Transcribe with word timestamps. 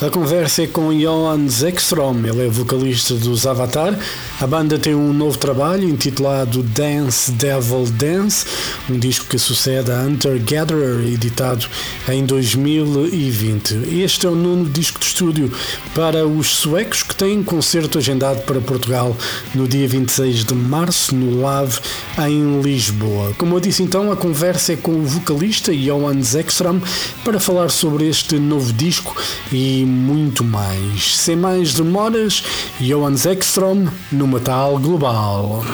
a 0.00 0.10
conversa 0.10 0.62
é 0.62 0.66
com 0.68 0.96
Johan 0.96 1.48
Zekstrom, 1.48 2.24
ele 2.24 2.46
é 2.46 2.48
vocalista 2.48 3.14
dos 3.14 3.48
Avatar. 3.48 3.98
A 4.40 4.46
banda 4.46 4.78
tem 4.78 4.94
um 4.94 5.12
novo 5.12 5.36
trabalho 5.36 5.88
intitulado 5.88 6.62
Dance 6.62 7.32
Devil 7.32 7.84
Dance, 7.94 8.46
um 8.88 8.96
disco 8.96 9.26
que 9.26 9.38
sucede 9.38 9.90
a 9.90 10.00
Hunter 10.02 10.40
Gatherer, 10.40 11.04
editado 11.12 11.66
em 12.08 12.24
2020. 12.24 14.00
Este 14.00 14.26
é 14.26 14.30
o 14.30 14.36
nono 14.36 14.66
disco 14.66 15.00
de 15.00 15.06
estúdio 15.06 15.52
para 15.96 16.24
os 16.24 16.48
suecos 16.48 17.02
que 17.02 17.16
têm 17.16 17.42
concerto 17.42 17.98
agendado 17.98 18.42
para 18.42 18.60
Portugal 18.60 19.16
no 19.52 19.66
dia 19.66 19.88
26 19.88 20.44
de 20.44 20.54
março 20.54 21.12
no 21.12 21.40
Lave 21.40 21.80
em 22.24 22.60
Lisboa. 22.60 23.34
Como 23.36 23.56
eu 23.56 23.60
disse 23.60 23.82
então, 23.82 24.12
a 24.12 24.16
conversa 24.16 24.74
é 24.74 24.76
com 24.76 24.92
o 24.92 25.02
vocalista 25.02 25.74
Johan 25.74 26.22
Zekstrom 26.22 26.80
para 27.24 27.40
falar 27.40 27.68
sobre 27.68 28.08
este 28.08 28.38
novo 28.38 28.72
disco 28.72 29.16
e 29.50 29.87
muito 29.88 30.44
mais. 30.44 31.16
Sem 31.16 31.36
mais 31.36 31.74
demoras, 31.74 32.42
Johan 32.80 33.16
Zekstrom 33.16 33.88
no 34.12 34.26
Metal 34.26 34.78
Global. 34.78 35.64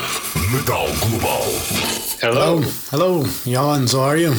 Metal 0.53 0.89
Global. 1.01 1.45
Hello. 2.23 2.63
Hello, 2.91 3.27
Johan, 3.45 3.87
how 3.93 4.01
are 4.01 4.21
you? 4.21 4.35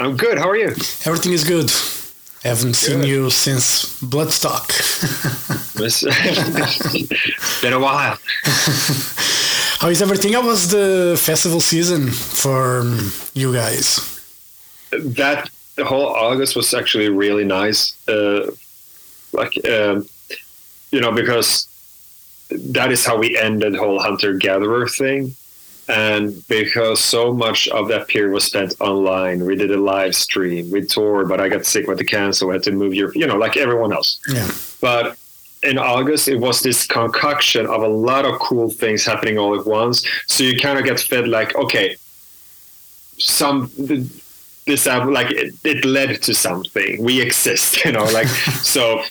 I'm 0.00 0.16
good. 0.16 0.38
How 0.38 0.48
are 0.50 0.56
you? 0.58 0.74
Everything 1.06 1.32
is 1.32 1.44
good. 1.44 1.70
Haven't 2.42 2.74
seen 2.74 3.00
Good. 3.02 3.08
you 3.08 3.30
since 3.30 3.84
Bloodstock. 4.02 4.66
It's 5.78 6.02
been 7.62 7.72
a 7.72 7.78
while. 7.78 8.18
How 9.78 9.88
is 9.88 10.02
everything? 10.02 10.32
How 10.32 10.44
was 10.44 10.68
the 10.68 11.16
festival 11.16 11.60
season 11.60 12.08
for 12.10 12.82
you 13.34 13.52
guys? 13.52 14.00
That 14.90 15.50
the 15.76 15.84
whole 15.84 16.06
August 16.06 16.56
was 16.56 16.72
actually 16.74 17.08
really 17.08 17.44
nice. 17.44 17.96
Uh, 18.08 18.50
like, 19.32 19.52
um, 19.66 20.06
you 20.90 21.00
know, 21.00 21.12
because 21.12 21.66
that 22.50 22.92
is 22.92 23.04
how 23.04 23.16
we 23.16 23.38
ended 23.38 23.74
the 23.74 23.78
whole 23.78 24.00
hunter 24.00 24.34
gatherer 24.34 24.86
thing. 24.86 25.34
And 25.88 26.46
because 26.48 27.02
so 27.02 27.32
much 27.34 27.68
of 27.68 27.88
that 27.88 28.08
period 28.08 28.32
was 28.32 28.44
spent 28.44 28.74
online, 28.80 29.44
we 29.44 29.56
did 29.56 29.70
a 29.70 29.76
live 29.76 30.14
stream, 30.14 30.70
we 30.70 30.82
toured, 30.82 31.28
but 31.28 31.40
I 31.40 31.48
got 31.48 31.66
sick 31.66 31.86
with 31.86 31.98
the 31.98 32.04
cancer, 32.04 32.46
we 32.46 32.54
had 32.54 32.62
to 32.64 32.72
move 32.72 32.94
your, 32.94 33.12
you 33.14 33.26
know, 33.26 33.36
like 33.36 33.56
everyone 33.56 33.92
else. 33.92 34.20
Yeah. 34.28 34.48
but 34.80 35.16
in 35.62 35.78
August 35.78 36.28
it 36.28 36.36
was 36.36 36.60
this 36.60 36.86
concoction 36.86 37.66
of 37.66 37.82
a 37.82 37.88
lot 37.88 38.24
of 38.24 38.38
cool 38.40 38.68
things 38.68 39.04
happening 39.04 39.38
all 39.38 39.58
at 39.58 39.66
once. 39.66 40.06
So 40.26 40.44
you 40.44 40.60
kind 40.60 40.78
of 40.78 40.84
get 40.84 41.00
fed 41.00 41.28
like, 41.28 41.54
okay, 41.54 41.96
some 43.18 43.70
this 44.66 44.86
uh, 44.86 45.04
like 45.08 45.30
it, 45.30 45.54
it 45.64 45.84
led 45.84 46.22
to 46.22 46.34
something. 46.34 47.02
We 47.02 47.20
exist, 47.20 47.84
you 47.84 47.92
know. 47.92 48.04
Like 48.04 48.28
so, 48.62 49.02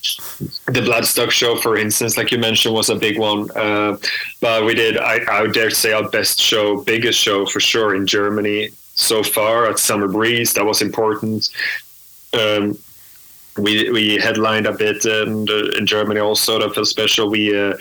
the 0.66 0.81
Bloodstock 0.81 1.31
show, 1.31 1.56
for 1.57 1.78
instance, 1.78 2.17
like 2.17 2.31
you 2.31 2.38
mentioned, 2.38 2.73
was 2.73 2.89
a 2.89 2.95
big 2.95 3.19
one. 3.19 3.50
Uh, 3.51 3.97
but 4.40 4.66
we 4.66 4.73
did, 4.73 4.97
I, 4.97 5.19
I 5.29 5.41
would 5.41 5.53
dare 5.53 5.69
say, 5.69 5.94
our 5.94 6.07
best 6.09 6.40
show, 6.40 6.81
biggest 6.81 7.19
show 7.19 7.45
for 7.45 7.59
sure 7.59 7.95
in 7.95 8.07
Germany 8.07 8.69
so 8.95 9.23
far 9.23 9.67
at 9.67 9.79
Summer 9.79 10.07
Breeze. 10.07 10.53
That 10.53 10.66
was 10.66 10.81
important. 10.81 11.50
Um, 12.34 12.78
we 13.57 13.90
we 13.91 14.16
headlined 14.16 14.66
a 14.66 14.72
bit 14.72 15.06
in, 15.06 15.47
in 15.78 15.85
Germany 15.85 16.22
also. 16.22 16.59
That 16.59 16.73
felt 16.73 16.88
special. 16.88 17.29
We 17.29 17.57
uh, 17.57 17.73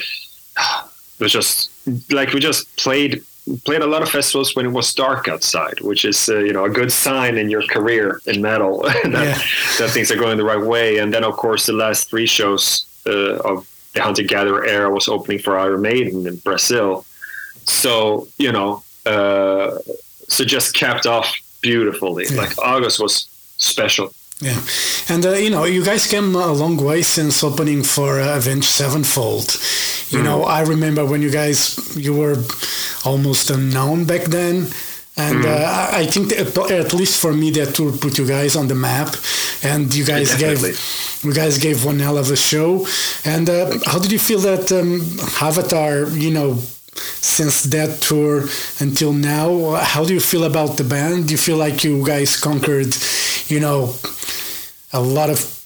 it 0.58 1.20
was 1.20 1.32
just 1.32 1.70
like 2.10 2.32
we 2.32 2.40
just 2.40 2.76
played 2.76 3.22
played 3.64 3.82
a 3.82 3.86
lot 3.86 4.02
of 4.02 4.08
festivals 4.08 4.54
when 4.56 4.66
it 4.66 4.72
was 4.72 4.92
dark 4.94 5.28
outside, 5.28 5.80
which 5.80 6.04
is 6.04 6.28
uh, 6.28 6.38
you 6.38 6.52
know 6.52 6.64
a 6.64 6.70
good 6.70 6.92
sign 6.92 7.36
in 7.38 7.50
your 7.50 7.62
career 7.66 8.20
in 8.26 8.40
metal 8.42 8.82
that, 8.82 9.04
Yeah. 9.12 9.38
that 9.78 9.90
things 9.90 10.10
are 10.10 10.16
going 10.16 10.36
the 10.38 10.44
right 10.44 10.64
way. 10.74 10.98
And 10.98 11.12
then 11.12 11.24
of 11.24 11.34
course 11.36 11.66
the 11.66 11.72
last 11.72 12.08
three 12.10 12.26
shows 12.26 12.86
uh, 13.06 13.36
of 13.50 13.66
the 13.94 14.02
hunter 14.02 14.22
gatherer 14.22 14.64
era 14.66 14.88
was 14.92 15.08
opening 15.08 15.40
for 15.40 15.58
Iron 15.58 15.80
Maiden 15.82 16.26
in 16.26 16.36
Brazil. 16.36 17.04
So 17.64 18.28
you 18.38 18.52
know, 18.52 18.82
uh, 19.06 19.78
so 20.28 20.44
just 20.44 20.74
capped 20.74 21.06
off 21.06 21.28
beautifully. 21.60 22.26
Yeah. 22.30 22.42
Like 22.42 22.58
August 22.58 23.00
was 23.00 23.26
special. 23.56 24.12
Yeah, 24.42 24.58
and 25.08 25.26
uh, 25.26 25.32
you 25.32 25.50
know, 25.50 25.64
you 25.64 25.84
guys 25.84 26.06
came 26.06 26.34
a 26.34 26.52
long 26.52 26.76
way 26.78 27.02
since 27.02 27.44
opening 27.44 27.82
for 27.82 28.20
uh, 28.20 28.38
Avenged 28.38 28.70
Sevenfold. 28.70 29.56
You 30.08 30.22
know, 30.22 30.44
I 30.44 30.62
remember 30.62 31.04
when 31.04 31.20
you 31.22 31.30
guys 31.30 31.76
you 31.96 32.14
were 32.14 32.36
almost 33.04 33.50
unknown 33.50 34.06
back 34.06 34.22
then, 34.22 34.68
and 35.16 35.44
uh, 35.44 35.90
I 35.92 36.06
think 36.06 36.30
that 36.30 36.56
at 36.70 36.94
least 36.94 37.20
for 37.20 37.32
me 37.34 37.50
that 37.50 37.74
tour 37.74 37.92
put 37.92 38.16
you 38.18 38.26
guys 38.26 38.56
on 38.56 38.68
the 38.68 38.74
map, 38.74 39.14
and 39.62 39.94
you 39.94 40.04
guys 40.04 40.30
Definitely. 40.30 40.70
gave 40.70 41.20
you 41.22 41.32
guys 41.34 41.58
gave 41.58 41.84
one 41.84 41.98
hell 41.98 42.16
of 42.16 42.30
a 42.30 42.36
show. 42.36 42.86
And 43.24 43.48
uh, 43.48 43.78
how 43.84 43.98
did 43.98 44.10
you 44.10 44.18
feel 44.18 44.40
that 44.40 44.72
um, 44.72 45.02
Avatar? 45.40 46.08
You 46.16 46.30
know. 46.30 46.58
Since 47.22 47.64
that 47.64 48.00
tour 48.00 48.44
until 48.78 49.12
now, 49.12 49.74
how 49.76 50.04
do 50.04 50.14
you 50.14 50.20
feel 50.20 50.44
about 50.44 50.76
the 50.76 50.84
band? 50.84 51.28
Do 51.28 51.32
you 51.32 51.38
feel 51.38 51.56
like 51.56 51.84
you 51.84 52.04
guys 52.04 52.36
conquered, 52.36 52.96
you 53.48 53.60
know, 53.60 53.94
a 54.92 55.00
lot 55.00 55.30
of 55.30 55.56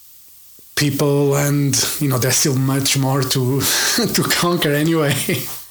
people 0.77 1.37
and 1.37 1.73
you 2.01 2.09
know 2.09 2.19
there's 2.19 2.35
still 2.35 2.57
much 2.57 2.99
more 2.99 3.23
to 3.23 3.61
to 4.15 4.23
conquer 4.25 4.73
anyway 4.73 5.15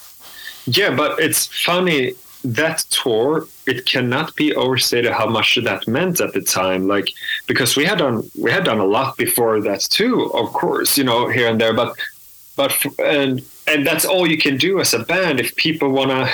Yeah, 0.66 0.96
but 0.96 1.19
it's 1.19 1.47
funny 1.47 2.13
that 2.45 2.80
tour. 2.90 3.47
It 3.66 3.85
cannot 3.85 4.35
be 4.35 4.53
overstated 4.56 5.12
how 5.12 5.28
much 5.28 5.56
that 5.56 5.88
meant 5.88 6.19
at 6.22 6.34
the 6.34 6.41
time. 6.41 6.88
Like 6.88 7.09
because 7.47 7.75
we 7.75 7.85
had 7.85 8.00
done 8.00 8.30
we 8.40 8.51
had 8.51 8.66
done 8.66 8.80
a 8.80 8.85
lot 8.85 9.18
before 9.18 9.62
that 9.62 9.81
too, 9.81 10.31
of 10.34 10.51
course, 10.53 10.97
you 10.97 11.03
know, 11.03 11.28
here 11.28 11.50
and 11.50 11.59
there. 11.59 11.74
But 11.74 11.95
but 12.56 12.85
and 13.00 13.41
and 13.68 13.85
that's 13.88 14.06
all 14.06 14.28
you 14.28 14.38
can 14.38 14.57
do 14.57 14.79
as 14.79 14.94
a 14.94 15.00
band. 15.00 15.40
If 15.40 15.56
people 15.56 15.90
wanna 15.91 16.29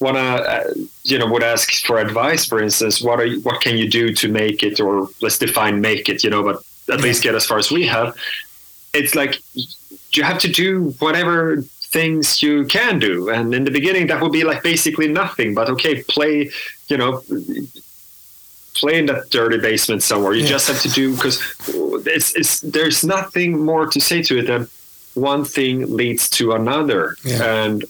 wanna 0.00 0.18
uh, 0.18 0.64
you 1.04 1.18
know 1.18 1.26
would 1.30 1.42
ask 1.42 1.72
for 1.86 1.98
advice, 1.98 2.44
for 2.46 2.60
instance, 2.62 3.00
what 3.00 3.20
are 3.20 3.26
you, 3.26 3.40
what 3.42 3.60
can 3.60 3.76
you 3.76 3.88
do 3.88 4.12
to 4.14 4.28
make 4.28 4.62
it, 4.62 4.80
or 4.80 5.08
let's 5.22 5.38
define 5.38 5.80
make 5.80 6.08
it, 6.08 6.22
you 6.24 6.30
know, 6.30 6.42
but 6.42 6.62
at 6.92 7.00
least 7.00 7.22
get 7.22 7.34
as 7.34 7.44
far 7.44 7.58
as 7.58 7.70
we 7.70 7.86
have. 7.86 8.14
It's 8.94 9.14
like 9.14 9.36
you 10.12 10.22
have 10.22 10.38
to 10.40 10.48
do 10.48 10.90
whatever 10.98 11.62
things 11.90 12.42
you 12.42 12.66
can 12.66 12.98
do 12.98 13.30
and 13.30 13.54
in 13.54 13.64
the 13.64 13.70
beginning 13.70 14.06
that 14.08 14.20
would 14.20 14.32
be 14.32 14.44
like 14.44 14.62
basically 14.62 15.08
nothing 15.08 15.54
but 15.54 15.70
okay 15.70 16.02
play 16.02 16.50
you 16.88 16.98
know 16.98 17.22
play 18.74 18.98
in 18.98 19.06
that 19.06 19.30
dirty 19.30 19.58
basement 19.58 20.02
somewhere 20.02 20.34
you 20.34 20.42
Yeah. 20.42 20.48
just 20.50 20.68
have 20.68 20.80
to 20.82 20.90
do 20.90 21.14
because 21.14 21.40
it's, 22.06 22.36
it's 22.36 22.60
there's 22.60 23.04
nothing 23.04 23.64
more 23.64 23.86
to 23.86 24.00
say 24.00 24.20
to 24.22 24.38
it 24.38 24.46
than 24.48 24.68
one 25.20 25.44
thing 25.44 25.96
leads 25.96 26.28
to 26.30 26.52
another. 26.52 27.16
Yeah. 27.24 27.64
and 27.64 27.84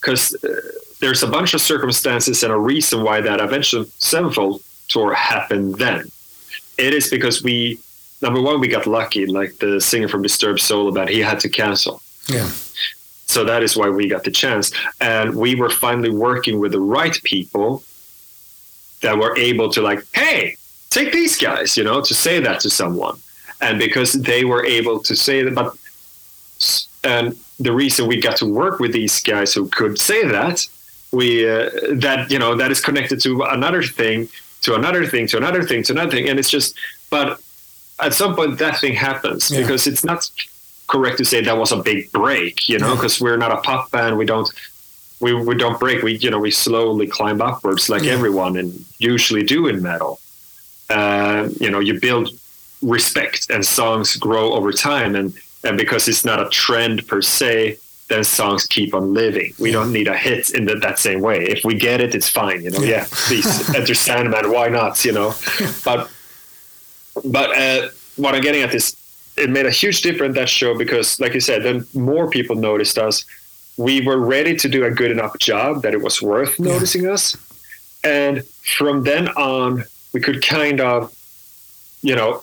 because 0.00 0.34
uh, 0.44 0.60
there's 1.00 1.22
a 1.22 1.26
bunch 1.26 1.54
of 1.54 1.60
circumstances 1.60 2.42
and 2.42 2.52
a 2.52 2.58
reason 2.58 3.02
why 3.02 3.20
that 3.20 3.40
Avenged 3.40 3.74
Sevenfold 4.00 4.62
tour 4.88 5.14
happened 5.14 5.76
then. 5.76 6.10
It 6.78 6.94
is 6.94 7.10
because 7.10 7.42
we 7.42 7.78
number 8.22 8.40
one 8.40 8.60
we 8.60 8.68
got 8.68 8.86
lucky 8.86 9.26
like 9.26 9.58
the 9.58 9.80
singer 9.80 10.08
from 10.08 10.22
disturbed 10.22 10.60
soul 10.60 10.90
band 10.92 11.10
he 11.10 11.20
had 11.20 11.40
to 11.40 11.48
cancel. 11.48 12.00
Yeah. 12.28 12.48
So 13.26 13.44
that 13.44 13.62
is 13.62 13.76
why 13.76 13.88
we 13.88 14.08
got 14.08 14.24
the 14.24 14.30
chance. 14.30 14.70
And 15.00 15.34
we 15.34 15.54
were 15.54 15.70
finally 15.70 16.10
working 16.10 16.60
with 16.60 16.72
the 16.72 16.80
right 16.80 17.16
people 17.24 17.82
that 19.02 19.18
were 19.18 19.36
able 19.36 19.70
to 19.72 19.82
like 19.82 20.02
hey 20.14 20.56
take 20.90 21.12
these 21.12 21.36
guys 21.36 21.76
you 21.76 21.84
know 21.84 22.00
to 22.00 22.14
say 22.14 22.40
that 22.40 22.60
to 22.60 22.70
someone. 22.70 23.18
And 23.60 23.78
because 23.78 24.12
they 24.12 24.44
were 24.44 24.64
able 24.64 25.00
to 25.00 25.16
say 25.16 25.42
that 25.42 25.54
but 25.54 25.74
and 27.14 27.24
the 27.66 27.72
reason 27.82 28.00
we 28.12 28.16
got 28.28 28.36
to 28.42 28.46
work 28.62 28.76
with 28.82 28.92
these 29.00 29.16
guys 29.32 29.54
who 29.54 29.62
could 29.78 29.94
say 30.08 30.20
that 30.36 30.56
we 31.18 31.28
uh, 31.48 31.70
that 32.06 32.20
you 32.32 32.38
know 32.42 32.52
that 32.60 32.70
is 32.74 32.80
connected 32.88 33.18
to 33.26 33.30
another 33.58 33.82
thing 33.98 34.28
to 34.64 34.74
another 34.80 35.04
thing 35.12 35.24
to 35.32 35.36
another 35.42 35.62
thing 35.70 35.80
to 35.86 35.92
another 35.96 36.10
thing 36.16 36.28
and 36.30 36.38
it's 36.40 36.50
just 36.58 36.74
but 37.16 37.28
at 38.06 38.12
some 38.20 38.32
point 38.38 38.52
that 38.64 38.74
thing 38.82 38.94
happens 39.08 39.42
Yeah. 39.50 39.60
because 39.60 39.82
it's 39.90 40.04
not 40.10 40.20
correct 40.94 41.16
to 41.18 41.24
say 41.24 41.38
that 41.42 41.56
was 41.64 41.72
a 41.72 41.80
big 41.90 42.00
break 42.20 42.54
you 42.72 42.78
know 42.80 42.88
Yeah. 42.90 42.96
because 42.98 43.14
we're 43.24 43.40
not 43.44 43.52
a 43.58 43.60
pop 43.68 43.82
band 43.92 44.12
we 44.22 44.26
don't 44.32 44.48
we, 45.24 45.30
we 45.50 45.54
don't 45.62 45.78
break 45.84 45.98
we 46.06 46.12
you 46.24 46.30
know 46.32 46.40
we 46.48 46.50
slowly 46.66 47.06
climb 47.18 47.40
upwards 47.50 47.88
like 47.92 48.02
Yeah. 48.04 48.16
everyone 48.18 48.52
and 48.60 48.70
usually 49.12 49.44
do 49.54 49.58
in 49.70 49.76
metal 49.90 50.12
uh, 50.98 51.48
you 51.62 51.70
know 51.72 51.80
you 51.88 51.94
build 52.08 52.26
respect 52.82 53.38
and 53.54 53.62
songs 53.64 54.08
grow 54.16 54.46
over 54.58 54.72
time 54.72 55.12
and 55.20 55.32
and 55.66 55.76
because 55.76 56.08
it's 56.08 56.24
not 56.24 56.38
a 56.44 56.48
trend 56.48 57.06
per 57.08 57.20
se 57.20 57.76
then 58.08 58.22
songs 58.24 58.66
keep 58.66 58.94
on 58.94 59.12
living 59.12 59.52
we 59.58 59.70
don't 59.72 59.92
need 59.92 60.08
a 60.08 60.16
hit 60.16 60.50
in 60.50 60.64
the, 60.64 60.74
that 60.76 60.98
same 60.98 61.20
way 61.20 61.38
if 61.44 61.64
we 61.64 61.74
get 61.74 62.00
it 62.00 62.14
it's 62.14 62.28
fine 62.28 62.62
you 62.62 62.70
know 62.70 62.80
Yeah. 62.80 62.88
yeah, 62.88 63.06
please 63.10 63.74
enter 63.74 63.94
sandman 63.94 64.50
why 64.50 64.68
not 64.68 65.04
you 65.04 65.12
know 65.12 65.34
but 65.84 66.08
but 67.24 67.48
uh, 67.56 67.88
what 68.16 68.34
i'm 68.34 68.42
getting 68.42 68.62
at 68.62 68.74
is 68.74 68.96
it 69.36 69.50
made 69.50 69.66
a 69.66 69.70
huge 69.70 70.00
difference 70.00 70.34
that 70.36 70.48
show 70.48 70.74
because, 70.78 71.20
like 71.20 71.34
you 71.34 71.40
said, 71.40 71.62
then 71.62 71.86
more 71.92 72.26
people 72.30 72.56
noticed 72.56 72.96
us. 72.96 73.22
We 73.76 74.00
were 74.00 74.16
ready 74.16 74.56
to 74.56 74.66
do 74.66 74.86
a 74.86 74.90
good 74.90 75.10
enough 75.10 75.38
job 75.38 75.82
that 75.82 75.92
it 75.92 76.00
was 76.00 76.22
worth 76.22 76.58
Yeah. 76.58 76.72
noticing 76.72 77.06
us, 77.06 77.36
and 78.02 78.42
from 78.78 79.02
then 79.02 79.28
on, 79.36 79.84
we 80.14 80.20
could 80.22 80.40
kind 80.42 80.80
of, 80.80 81.14
you 82.00 82.16
know, 82.16 82.40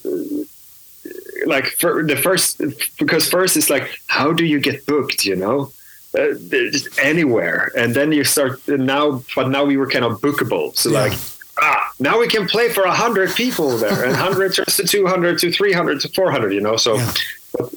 like 1.45 1.67
for 1.67 2.03
the 2.03 2.15
first 2.15 2.61
because 2.97 3.29
first 3.29 3.57
it's 3.57 3.69
like 3.69 3.99
how 4.07 4.31
do 4.33 4.45
you 4.45 4.59
get 4.59 4.85
booked 4.85 5.25
you 5.25 5.35
know? 5.35 5.71
Uh, 6.17 6.33
just 6.49 6.87
anywhere. 6.99 7.71
And 7.75 7.95
then 7.95 8.11
you 8.11 8.23
start 8.23 8.59
now 8.67 9.23
but 9.35 9.49
now 9.49 9.63
we 9.65 9.77
were 9.77 9.89
kind 9.89 10.05
of 10.05 10.21
bookable. 10.21 10.75
So 10.75 10.89
Yeah. 10.89 11.01
like 11.03 11.13
ah 11.61 11.91
now 11.99 12.19
we 12.19 12.27
can 12.27 12.47
play 12.47 12.69
for 12.69 12.83
a 12.83 12.93
hundred 12.93 13.33
people 13.35 13.77
there. 13.77 14.03
And 14.03 14.11
100 14.13 14.53
turns 14.55 14.75
to 14.77 14.83
200 14.87 15.39
to 15.39 15.51
300 15.51 15.99
to 16.01 16.09
400 16.09 16.53
you 16.53 16.61
know? 16.61 16.77
So 16.77 16.95
Yeah. 16.95 17.13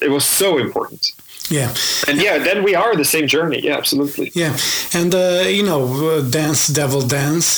it 0.02 0.10
was 0.10 0.24
so 0.28 0.58
important 0.58 1.12
Yeah. 1.50 1.70
and 2.08 2.20
yeah 2.20 2.38
then 2.38 2.62
we 2.64 2.74
are 2.74 2.96
the 2.96 3.04
same 3.04 3.26
journey 3.26 3.60
yeah 3.62 3.76
absolutely 3.76 4.30
Yeah, 4.34 4.56
and 4.92 5.14
uh, 5.14 5.44
you 5.48 5.62
know, 5.62 6.22
Dance 6.30 6.66
Devil 6.68 7.02
Dance. 7.02 7.48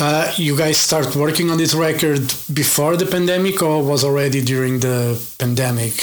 Uh, 0.00 0.32
you 0.36 0.56
guys 0.56 0.78
start 0.78 1.14
working 1.14 1.50
on 1.50 1.58
this 1.58 1.74
record 1.74 2.22
before 2.52 2.96
the 2.96 3.06
pandemic, 3.06 3.62
or 3.62 3.82
was 3.82 4.02
already 4.04 4.40
during 4.42 4.80
the 4.80 5.16
pandemic? 5.38 5.94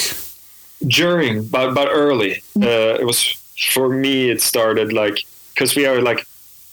during 0.86 1.44
but 1.46 1.74
but 1.74 1.88
early 1.92 2.42
uh, 2.60 2.98
it 3.00 3.06
was 3.06 3.18
for 3.72 3.88
me 3.88 4.30
it 4.30 4.40
started 4.42 4.92
like 4.92 5.16
because 5.54 5.76
we 5.76 5.86
are 5.86 6.00
like 6.02 6.26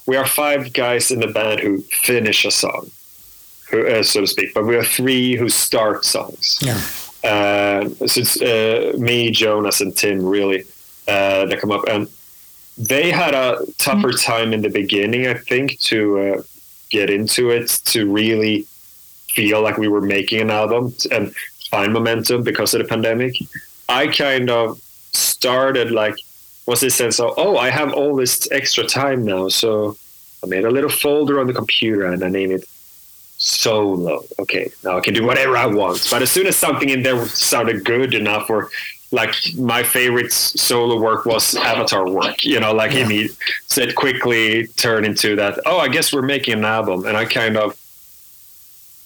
we 0.08 0.18
are 0.18 0.26
five 0.26 0.74
guys 0.74 1.12
in 1.12 1.20
the 1.20 1.28
band 1.28 1.60
who 1.60 1.82
finish 2.04 2.44
a 2.46 2.50
song 2.52 2.90
who, 3.70 3.86
uh, 3.88 4.02
so 4.04 4.22
to 4.22 4.28
speak 4.28 4.52
but 4.56 4.66
we 4.66 4.76
are 4.76 4.84
three 4.84 5.36
who 5.36 5.48
start 5.50 6.04
songs 6.06 6.58
Yeah, 6.62 6.82
uh, 7.24 7.90
so 7.90 8.22
it's 8.22 8.42
uh, 8.42 8.94
me 8.98 9.32
jonas 9.32 9.82
and 9.82 9.96
tim 9.96 10.26
really 10.26 10.62
uh, 11.08 11.46
that 11.46 11.60
come 11.60 11.72
up. 11.72 11.88
And 11.88 12.08
they 12.78 13.12
had 13.12 13.34
a 13.34 13.66
tougher 13.78 14.12
time 14.12 14.54
in 14.54 14.62
the 14.62 14.70
beginning 14.70 15.28
i 15.28 15.34
think 15.34 15.78
to 15.80 16.20
uh, 16.20 16.42
get 16.90 17.10
into 17.10 17.50
it 17.50 17.68
to 17.86 18.10
really 18.12 18.66
feel 19.30 19.62
like 19.62 19.78
we 19.78 19.88
were 19.88 20.02
making 20.02 20.42
an 20.42 20.50
album 20.50 20.94
and 21.12 21.34
find 21.70 21.94
momentum 21.94 22.44
because 22.44 22.74
of 22.74 22.82
the 22.82 22.88
pandemic. 22.88 23.36
I 23.88 24.08
kind 24.08 24.50
of 24.50 24.82
started 25.12 25.92
like 25.92 26.16
was 26.66 26.82
this 26.82 26.96
sense 26.96 27.20
of 27.20 27.34
oh 27.38 27.58
I 27.58 27.70
have 27.72 27.94
all 27.94 28.16
this 28.16 28.48
extra 28.52 28.84
time 28.84 29.26
now 29.26 29.48
so 29.50 29.98
I 30.44 30.48
made 30.48 30.66
a 30.66 30.70
little 30.70 30.90
folder 30.90 31.40
on 31.40 31.48
the 31.48 31.54
computer 31.54 32.06
and 32.06 32.24
I 32.24 32.30
named 32.30 32.52
it 32.52 32.70
solo 33.40 34.22
okay 34.38 34.70
now 34.84 34.98
I 34.98 35.02
can 35.02 35.14
do 35.14 35.26
whatever 35.26 35.58
I 35.58 35.66
want 35.66 36.06
but 36.12 36.22
as 36.22 36.30
soon 36.30 36.46
as 36.46 36.58
something 36.58 36.90
in 36.90 37.04
there 37.04 37.26
sounded 37.26 37.84
good 37.86 38.14
enough 38.14 38.50
or 38.50 38.70
like 39.12 39.34
my 39.58 39.82
favorite 39.82 40.32
solo 40.32 41.00
work 41.02 41.26
was 41.26 41.56
avatar 41.56 42.08
work 42.08 42.44
you 42.44 42.60
know 42.60 42.74
like 42.74 42.94
Yeah. 42.94 43.28
so 43.66 43.82
it 43.82 43.96
quickly 43.96 44.68
turn 44.76 45.06
into 45.06 45.36
that 45.38 45.58
oh 45.66 45.80
I 45.80 45.88
guess 45.88 46.14
we're 46.14 46.22
making 46.22 46.56
an 46.56 46.66
album 46.66 47.06
and 47.06 47.16
I 47.18 47.26
kind 47.26 47.58
of 47.58 47.76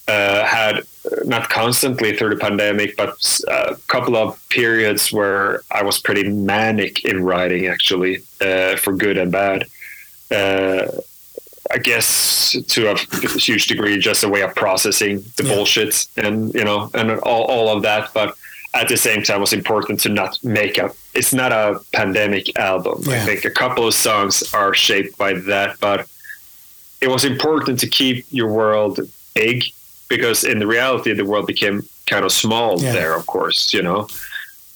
uh, 0.07 0.43
had 0.45 0.79
uh, 0.79 1.23
not 1.25 1.49
constantly 1.49 2.15
through 2.15 2.29
the 2.29 2.35
pandemic, 2.35 2.97
but 2.97 3.15
a 3.47 3.75
couple 3.87 4.15
of 4.17 4.37
periods 4.49 5.11
where 5.13 5.61
I 5.71 5.83
was 5.83 5.97
pretty 5.99 6.27
manic 6.29 7.05
in 7.05 7.23
writing, 7.23 7.67
actually, 7.67 8.21
uh, 8.41 8.75
for 8.75 8.93
good 8.93 9.17
and 9.17 9.31
bad. 9.31 9.65
Uh, 10.29 10.87
I 11.71 11.77
guess 11.77 12.55
to 12.67 12.91
a 12.91 12.97
huge 13.39 13.67
degree, 13.67 13.97
just 13.97 14.23
a 14.23 14.29
way 14.29 14.41
of 14.41 14.53
processing 14.55 15.23
the 15.37 15.43
Yeah. 15.43 15.55
bullshit 15.55 16.07
and 16.17 16.53
you 16.53 16.63
know 16.63 16.89
and 16.93 17.11
all, 17.21 17.43
all 17.45 17.69
of 17.75 17.83
that. 17.83 18.13
But 18.13 18.35
at 18.73 18.87
the 18.89 18.97
same 18.97 19.21
time, 19.23 19.37
it 19.37 19.41
was 19.41 19.53
important 19.53 19.99
to 20.01 20.09
not 20.09 20.37
make 20.43 20.77
a. 20.77 20.91
It's 21.13 21.33
not 21.33 21.51
a 21.51 21.79
pandemic 21.93 22.57
album. 22.57 23.03
I 23.07 23.19
think 23.19 23.45
a 23.45 23.51
couple 23.51 23.87
of 23.87 23.93
songs 23.93 24.43
are 24.53 24.73
shaped 24.73 25.17
by 25.17 25.33
that, 25.33 25.79
but 25.79 26.07
it 27.01 27.09
was 27.09 27.23
important 27.25 27.79
to 27.79 27.87
keep 27.87 28.25
your 28.31 28.47
world 28.51 28.99
big 29.35 29.63
because 30.09 30.43
in 30.43 30.59
the 30.59 30.67
reality 30.67 31.13
the 31.13 31.25
world 31.25 31.45
became 31.47 31.81
kind 32.07 32.25
of 32.25 32.31
small 32.31 32.79
Yeah. 32.81 32.93
there 32.93 33.13
of 33.15 33.25
course 33.25 33.73
you 33.73 33.81
know 33.81 34.07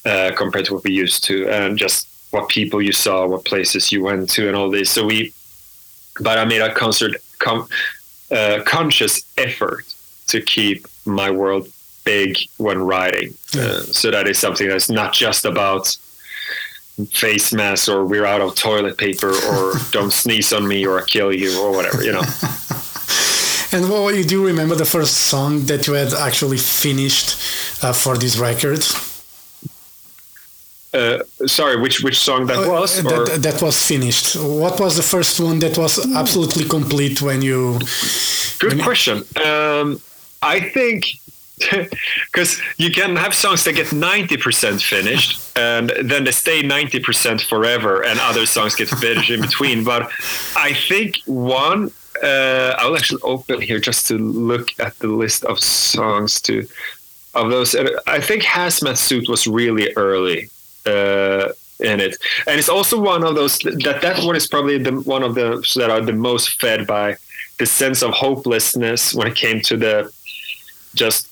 uh, 0.06 0.32
compared 0.36 0.66
to 0.66 0.74
what 0.74 0.84
we 0.84 0.92
used 0.92 1.24
to 1.26 1.48
and 1.50 1.78
just 1.78 2.08
what 2.32 2.50
people 2.50 2.82
you 2.82 2.92
saw 2.92 3.28
what 3.28 3.46
places 3.46 3.92
you 3.92 4.04
went 4.04 4.30
to 4.32 4.48
and 4.48 4.56
all 4.58 4.70
this 4.70 4.90
so 4.92 5.06
we 5.06 5.34
but 6.20 6.38
i 6.38 6.46
made 6.46 6.62
a 6.62 6.74
concert 6.74 7.16
com, 7.40 7.68
uh, 8.32 8.60
conscious 8.66 9.26
effort 9.38 9.86
to 10.28 10.42
keep 10.42 10.86
my 11.06 11.30
world 11.32 11.68
big 12.04 12.38
when 12.58 12.82
writing 12.82 13.34
uh, 13.56 13.80
so 13.80 14.12
that 14.12 14.28
is 14.28 14.40
something 14.40 14.68
that's 14.68 14.90
not 14.90 15.14
just 15.14 15.46
about 15.46 15.96
face 17.12 17.54
masks 17.54 17.88
or 17.88 18.06
we're 18.06 18.26
out 18.26 18.42
of 18.42 18.56
toilet 18.56 18.98
paper 18.98 19.30
or 19.30 19.74
don't 19.92 20.12
sneeze 20.12 20.52
on 20.54 20.68
me 20.68 20.86
or 20.86 21.00
i 21.00 21.04
kill 21.06 21.34
you 21.34 21.60
or 21.62 21.72
whatever 21.72 22.04
you 22.04 22.12
know 22.12 22.24
and 23.72 23.90
what 23.90 24.16
you 24.16 24.24
do 24.24 24.46
remember 24.46 24.76
the 24.76 24.86
first 24.86 25.16
song 25.16 25.66
that 25.66 25.88
you 25.88 25.94
had 25.94 26.14
actually 26.14 26.58
finished 26.58 27.36
uh, 27.84 27.94
for 27.94 28.18
this 28.18 28.38
record? 28.38 28.84
Uh, 30.98 31.48
sorry, 31.48 31.76
which 31.84 31.98
which 32.06 32.20
song 32.20 32.48
that 32.48 32.58
Uh, 32.58 32.70
was? 32.72 33.02
That, 33.04 33.42
that 33.48 33.62
was 33.62 33.78
finished. 33.88 34.36
What 34.36 34.80
was 34.80 34.94
the 34.96 35.04
first 35.16 35.40
one 35.40 35.60
that 35.60 35.78
was 35.78 35.94
absolutely 36.16 36.66
complete 36.66 37.22
when 37.22 37.42
you? 37.42 37.80
good 38.60 38.70
when 38.70 38.78
you- 38.78 38.84
question. 38.90 39.18
Um, 39.46 40.00
I 40.42 40.60
think 40.76 41.06
because 42.32 42.52
you 42.78 42.92
can 42.92 43.16
have 43.16 43.34
songs 43.34 43.64
that 43.64 43.74
get 43.76 43.92
ninety 43.92 44.38
percent 44.38 44.82
finished, 44.82 45.40
and 45.56 45.90
then 46.12 46.24
they 46.24 46.32
stay 46.32 46.62
ninety 46.62 47.00
percent 47.00 47.42
forever, 47.42 48.04
and 48.04 48.20
other 48.20 48.46
songs 48.46 48.76
get 48.76 48.90
finished 48.90 49.30
in 49.32 49.42
between. 49.42 49.84
But 49.84 50.04
I 50.56 50.74
think 50.90 51.16
one. 51.26 51.92
Uh, 52.24 52.74
I'll 52.80 52.96
actually 52.96 53.22
open 53.22 53.62
here 53.62 53.80
just 53.80 54.08
to 54.08 54.18
look 54.18 54.68
at 54.80 54.98
the 55.00 55.08
list 55.08 55.44
of 55.46 55.60
songs 55.60 56.42
to 56.42 56.66
of 57.36 57.52
those. 57.52 57.76
I 58.08 58.20
think 58.22 58.42
Hazmat 58.44 58.98
Suit 58.98 59.30
was 59.30 59.46
really 59.46 59.94
early 59.96 60.50
uh, 60.88 61.54
in 61.80 62.00
it, 62.00 62.18
and 62.48 62.58
it's 62.58 62.70
also 62.70 63.00
one 63.00 63.24
of 63.24 63.36
those 63.36 63.60
that 63.60 64.00
that 64.02 64.24
one 64.24 64.36
is 64.36 64.48
probably 64.48 64.78
the 64.78 64.94
one 65.02 65.24
of 65.24 65.36
the 65.36 65.50
that 65.76 65.90
are 65.90 66.02
the 66.02 66.14
most 66.14 66.60
fed 66.60 66.88
by 66.88 67.18
the 67.60 67.66
sense 67.66 68.02
of 68.02 68.12
hopelessness 68.12 69.14
when 69.14 69.28
it 69.28 69.36
came 69.36 69.62
to 69.62 69.78
the 69.78 70.12
just 70.96 71.28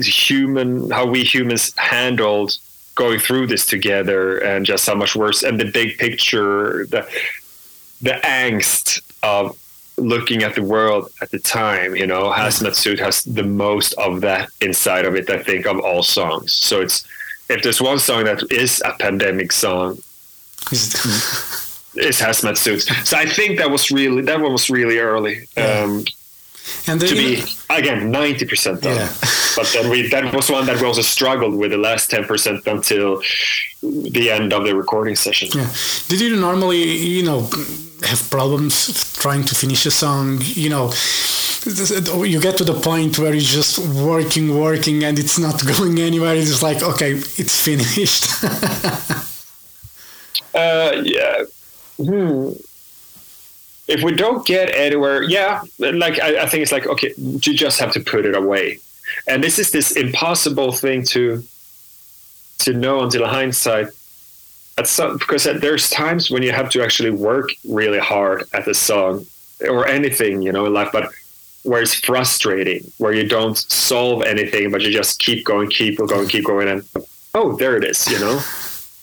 human 0.00 0.90
how 0.90 1.06
we 1.06 1.24
humans 1.24 1.74
handled 1.76 2.52
going 2.94 3.18
through 3.18 3.46
this 3.46 3.66
together 3.66 4.38
and 4.38 4.66
just 4.66 4.86
how 4.86 4.94
much 4.94 5.16
worse 5.16 5.42
and 5.42 5.58
the 5.58 5.64
big 5.64 5.96
picture 5.98 6.86
the 6.86 7.06
the 8.02 8.16
angst 8.24 9.00
of 9.22 9.56
looking 9.96 10.42
at 10.42 10.54
the 10.54 10.62
world 10.62 11.10
at 11.22 11.30
the 11.30 11.38
time 11.38 11.96
you 11.96 12.06
know 12.06 12.30
hazmat 12.30 12.74
suit 12.74 12.98
has 12.98 13.22
the 13.24 13.42
most 13.42 13.92
of 13.94 14.20
that 14.20 14.48
inside 14.60 15.04
of 15.04 15.14
it 15.14 15.28
i 15.30 15.38
think 15.42 15.66
of 15.66 15.78
all 15.80 16.02
songs. 16.02 16.54
So 16.54 16.80
it's 16.80 17.06
if 17.54 17.62
there's 17.62 17.80
one 17.82 17.98
song 17.98 18.24
that 18.24 18.40
is 18.50 18.82
a 18.84 18.92
pandemic 19.04 19.52
song 19.52 19.98
is 20.72 20.82
it? 21.96 22.06
it's 22.08 22.20
hazmat 22.20 22.56
suit 22.56 22.82
so 23.04 23.16
i 23.16 23.26
think 23.26 23.58
that 23.58 23.70
was 23.70 23.90
really 23.90 24.22
that 24.22 24.38
one 24.40 24.52
was 24.52 24.70
really 24.70 24.98
early 24.98 25.36
um 25.56 26.04
and 26.86 27.00
to 27.00 27.14
be 27.16 27.42
again 27.70 28.12
90% 28.12 28.80
done 28.80 28.94
Yeah. 28.96 29.08
but 29.56 29.66
then 29.74 29.90
we 29.90 30.08
that 30.14 30.32
was 30.34 30.48
one 30.50 30.66
that 30.66 30.76
we 30.80 30.86
also 30.86 31.02
struggled 31.02 31.54
with 31.60 31.70
the 31.72 31.78
last 31.88 32.10
10% 32.10 32.66
until 32.74 33.20
the 34.16 34.30
end 34.30 34.52
of 34.52 34.62
the 34.66 34.74
recording 34.76 35.16
session 35.16 35.48
Yeah. 35.52 35.68
Did 36.08 36.20
you 36.20 36.36
normally, 36.36 36.82
you 37.16 37.24
know, 37.24 37.40
have 38.10 38.22
problems 38.30 38.74
trying 39.24 39.44
to 39.50 39.54
finish 39.54 39.86
a 39.86 39.90
song? 39.90 40.40
You 40.44 40.68
know, 40.74 40.86
you 41.66 42.40
get 42.40 42.56
to 42.58 42.64
the 42.64 42.78
point 42.82 43.18
where 43.18 43.32
you're 43.32 43.40
just 43.40 43.78
working, 43.78 44.58
working, 44.58 45.04
and 45.04 45.18
it's 45.18 45.38
not 45.38 45.64
going 45.76 45.98
anywhere. 45.98 46.34
It's 46.34 46.48
just 46.48 46.62
like, 46.62 46.82
okay, 46.82 47.12
it's 47.12 47.60
finished. 47.60 48.26
Uh, 50.54 51.02
yeah. 51.04 51.44
Hmm. 51.98 52.50
If 53.86 54.02
we 54.02 54.12
don't 54.12 54.46
get 54.46 54.74
anywhere, 54.74 55.22
yeah, 55.22 55.62
like 55.78 56.20
I, 56.20 56.42
I 56.42 56.46
think 56.46 56.62
it's 56.62 56.72
like 56.72 56.86
okay, 56.86 57.12
you 57.16 57.54
just 57.54 57.80
have 57.80 57.92
to 57.92 58.00
put 58.00 58.24
it 58.24 58.36
away, 58.36 58.78
and 59.26 59.42
this 59.42 59.58
is 59.58 59.70
this 59.70 59.92
impossible 59.92 60.72
thing 60.72 61.02
to 61.04 61.42
to 62.58 62.72
know 62.72 63.02
until 63.02 63.26
hindsight. 63.26 63.88
At 64.78 64.86
some 64.86 65.18
because 65.18 65.44
there's 65.44 65.90
times 65.90 66.30
when 66.30 66.42
you 66.42 66.52
have 66.52 66.70
to 66.70 66.82
actually 66.82 67.10
work 67.10 67.50
really 67.68 67.98
hard 67.98 68.44
at 68.54 68.64
the 68.64 68.74
song 68.74 69.26
or 69.68 69.86
anything, 69.86 70.42
you 70.42 70.52
know, 70.52 70.66
in 70.66 70.72
life, 70.72 70.90
but 70.92 71.12
where 71.62 71.82
it's 71.82 71.94
frustrating, 71.94 72.90
where 72.98 73.12
you 73.12 73.26
don't 73.28 73.56
solve 73.56 74.22
anything, 74.22 74.70
but 74.70 74.80
you 74.80 74.90
just 74.90 75.18
keep 75.18 75.44
going, 75.44 75.68
keep 75.68 75.98
going, 75.98 76.28
keep 76.28 76.44
going, 76.44 76.68
and 76.68 76.84
oh, 77.34 77.56
there 77.56 77.76
it 77.76 77.84
is, 77.84 78.06
you 78.08 78.18
know. 78.18 78.40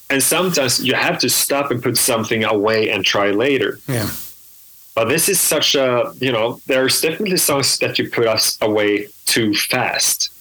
And 0.09 0.23
sometimes 0.23 0.83
you 0.83 0.93
have 0.93 1.19
to 1.19 1.29
stop 1.29 1.69
and 1.69 1.83
put 1.83 1.97
something 1.97 2.43
away 2.43 2.89
and 2.89 3.03
try 3.05 3.31
later. 3.31 3.79
yeah. 3.87 4.09
But 4.95 5.09
this 5.09 5.29
is 5.29 5.39
such 5.39 5.75
a, 5.75 6.11
you 6.19 6.31
know, 6.31 6.59
there's 6.65 6.99
definitely 7.01 7.37
songs 7.37 7.77
that 7.77 7.99
you 7.99 8.09
put 8.09 8.25
us 8.25 8.57
away 8.61 9.09
too 9.25 9.53
fast. 9.53 10.31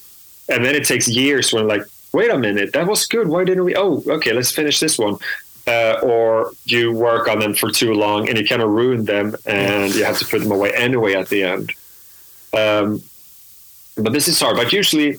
And 0.49 0.65
then 0.65 0.75
it 0.75 0.87
takes 0.87 1.09
years 1.09 1.53
when 1.53 1.67
like, 1.69 1.83
wait 2.15 2.31
a 2.31 2.39
minute, 2.39 2.73
that 2.73 2.87
was 2.87 3.05
good. 3.05 3.29
Why 3.29 3.45
didn't 3.45 3.65
we? 3.65 3.77
Oh, 3.77 4.03
okay, 4.09 4.33
let's 4.33 4.51
finish 4.51 4.81
this 4.81 4.99
one. 4.99 5.19
Uh, 5.67 5.99
or 6.03 6.53
you 6.65 6.91
work 6.91 7.29
on 7.29 7.39
them 7.39 7.53
for 7.53 7.71
too 7.71 7.93
long 7.93 8.31
and 8.31 8.39
you 8.39 8.47
kind 8.47 8.63
of 8.63 8.71
ruin 8.71 9.05
them 9.05 9.37
and 9.45 9.95
you 9.95 10.05
have 10.05 10.17
to 10.21 10.25
put 10.25 10.41
them 10.41 10.53
away 10.53 10.73
anyway 10.75 11.13
at 11.13 11.29
the 11.29 11.43
end. 11.43 11.73
Um, 12.53 13.03
but 13.97 14.13
this 14.13 14.29
is 14.29 14.39
hard. 14.41 14.57
But 14.57 14.73
usually, 14.73 15.17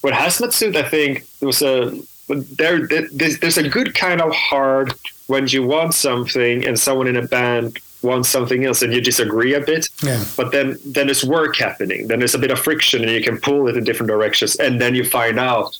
what 0.00 0.12
Hazmat 0.14 0.76
I 0.76 0.88
think, 0.88 1.24
there 1.40 1.46
was 1.46 1.62
a 1.62 1.98
there. 2.28 2.86
There's, 3.12 3.38
there's 3.38 3.56
a 3.58 3.68
good 3.68 3.94
kind 3.94 4.20
of 4.20 4.32
hard 4.34 4.94
when 5.28 5.46
you 5.48 5.64
want 5.66 5.94
something 5.94 6.64
and 6.66 6.78
someone 6.78 7.06
in 7.06 7.16
a 7.16 7.22
band 7.26 7.78
wants 8.02 8.28
something 8.28 8.64
else 8.64 8.82
and 8.82 8.92
you 8.92 9.00
disagree 9.00 9.54
a 9.54 9.60
bit. 9.60 9.88
Yeah. 10.02 10.22
But 10.36 10.52
then 10.52 10.76
then 10.84 11.06
there's 11.06 11.24
work 11.24 11.56
happening. 11.56 12.08
Then 12.08 12.18
there's 12.18 12.34
a 12.34 12.38
bit 12.38 12.50
of 12.50 12.58
friction 12.58 13.02
and 13.02 13.10
you 13.12 13.22
can 13.22 13.38
pull 13.38 13.68
it 13.68 13.76
in 13.76 13.84
different 13.84 14.08
directions, 14.08 14.56
and 14.56 14.80
then 14.80 14.94
you 14.94 15.04
find 15.04 15.38
out 15.38 15.76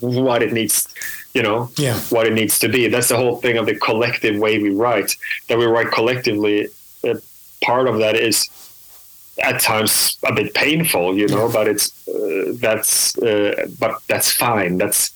what 0.00 0.42
it 0.42 0.52
needs 0.52 0.88
you 1.34 1.42
know 1.42 1.68
Yeah. 1.76 1.98
what 2.10 2.26
it 2.26 2.32
needs 2.32 2.58
to 2.60 2.68
be 2.68 2.86
that's 2.88 3.08
the 3.08 3.16
whole 3.16 3.36
thing 3.38 3.58
of 3.58 3.66
the 3.66 3.74
collective 3.74 4.36
way 4.38 4.58
we 4.62 4.70
write 4.70 5.16
that 5.48 5.58
we 5.58 5.66
write 5.66 5.90
collectively 5.90 6.68
uh, 7.06 7.14
part 7.64 7.88
of 7.88 7.98
that 7.98 8.14
is 8.16 8.48
at 9.42 9.60
times 9.60 10.16
a 10.24 10.32
bit 10.32 10.54
painful 10.54 11.14
you 11.16 11.28
know 11.28 11.48
but 11.52 11.68
it's 11.68 11.92
uh, 12.08 12.52
that's 12.60 13.16
uh, 13.18 13.66
but 13.78 13.92
that's 14.08 14.32
fine. 14.32 14.78
That's 14.78 15.12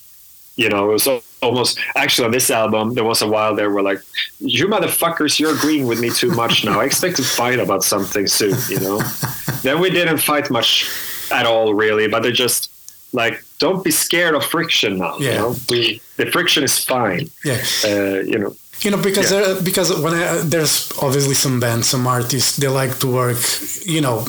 you 0.56 0.68
know 0.68 0.90
it 0.90 0.92
was 0.92 1.08
almost 1.40 1.78
actually 1.96 2.26
on 2.26 2.32
this 2.32 2.50
album 2.50 2.92
there 2.94 3.04
was 3.04 3.22
a 3.22 3.26
while 3.26 3.54
there 3.56 3.70
where 3.70 3.82
like 3.82 4.00
you 4.40 4.66
motherfuckers 4.68 5.38
you're 5.40 5.54
agreeing 5.56 5.86
with 5.86 6.00
me 6.00 6.10
too 6.10 6.30
much 6.32 6.64
now. 6.64 6.80
I 6.80 6.84
expect 6.84 7.16
to 7.16 7.22
fight 7.22 7.58
about 7.58 7.82
something 7.82 8.26
soon 8.26 8.56
you 8.68 8.80
know? 8.80 9.00
Then 9.62 9.80
we 9.80 9.88
didn't 9.90 10.18
fight 10.18 10.50
much 10.50 10.88
at 11.32 11.46
all 11.46 11.72
really 11.74 12.08
but 12.08 12.22
they're 12.22 12.32
just 12.46 12.70
like 13.14 13.42
don't 13.58 13.82
be 13.82 13.90
scared 13.90 14.34
of 14.34 14.44
friction 14.44 14.98
now 14.98 15.16
you 15.18 15.26
Yeah. 15.28 15.38
know? 15.38 15.56
We 15.70 16.00
the 16.18 16.26
friction 16.26 16.62
is 16.62 16.76
fine. 16.84 17.30
Yeah. 17.44 17.62
uh, 17.84 18.20
you 18.32 18.38
know 18.38 18.54
You 18.82 18.90
know, 18.90 18.96
because 18.96 19.30
Yeah. 19.30 19.40
there, 19.40 19.60
because 19.62 19.92
when 20.04 20.14
I, 20.14 20.38
there's 20.52 20.88
obviously 21.02 21.34
some 21.34 21.60
bands, 21.60 21.88
some 21.88 22.06
artists, 22.06 22.56
they 22.56 22.68
like 22.68 22.98
to 23.00 23.06
work. 23.08 23.38
You 23.84 24.00
know, 24.00 24.24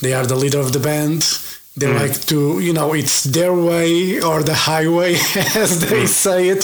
they 0.00 0.12
are 0.14 0.26
the 0.26 0.36
leader 0.36 0.60
of 0.60 0.70
the 0.72 0.78
band. 0.78 1.20
They 1.76 1.86
Mm. 1.86 2.00
like 2.02 2.26
to, 2.26 2.60
you 2.60 2.72
know, 2.72 2.92
it's 2.94 3.24
their 3.24 3.52
way 3.54 4.20
or 4.20 4.42
the 4.42 4.54
highway, 4.54 5.14
as 5.64 5.70
they 5.80 6.02
Mm. 6.04 6.08
say 6.24 6.48
it. 6.54 6.62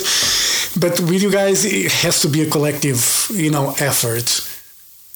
But 0.79 1.01
with 1.01 1.23
you 1.23 1.31
guys, 1.31 1.65
it 1.65 1.91
has 2.05 2.21
to 2.21 2.29
be 2.29 2.43
a 2.43 2.47
collective, 2.51 3.01
you 3.31 3.51
know, 3.51 3.75
effort. 3.81 4.29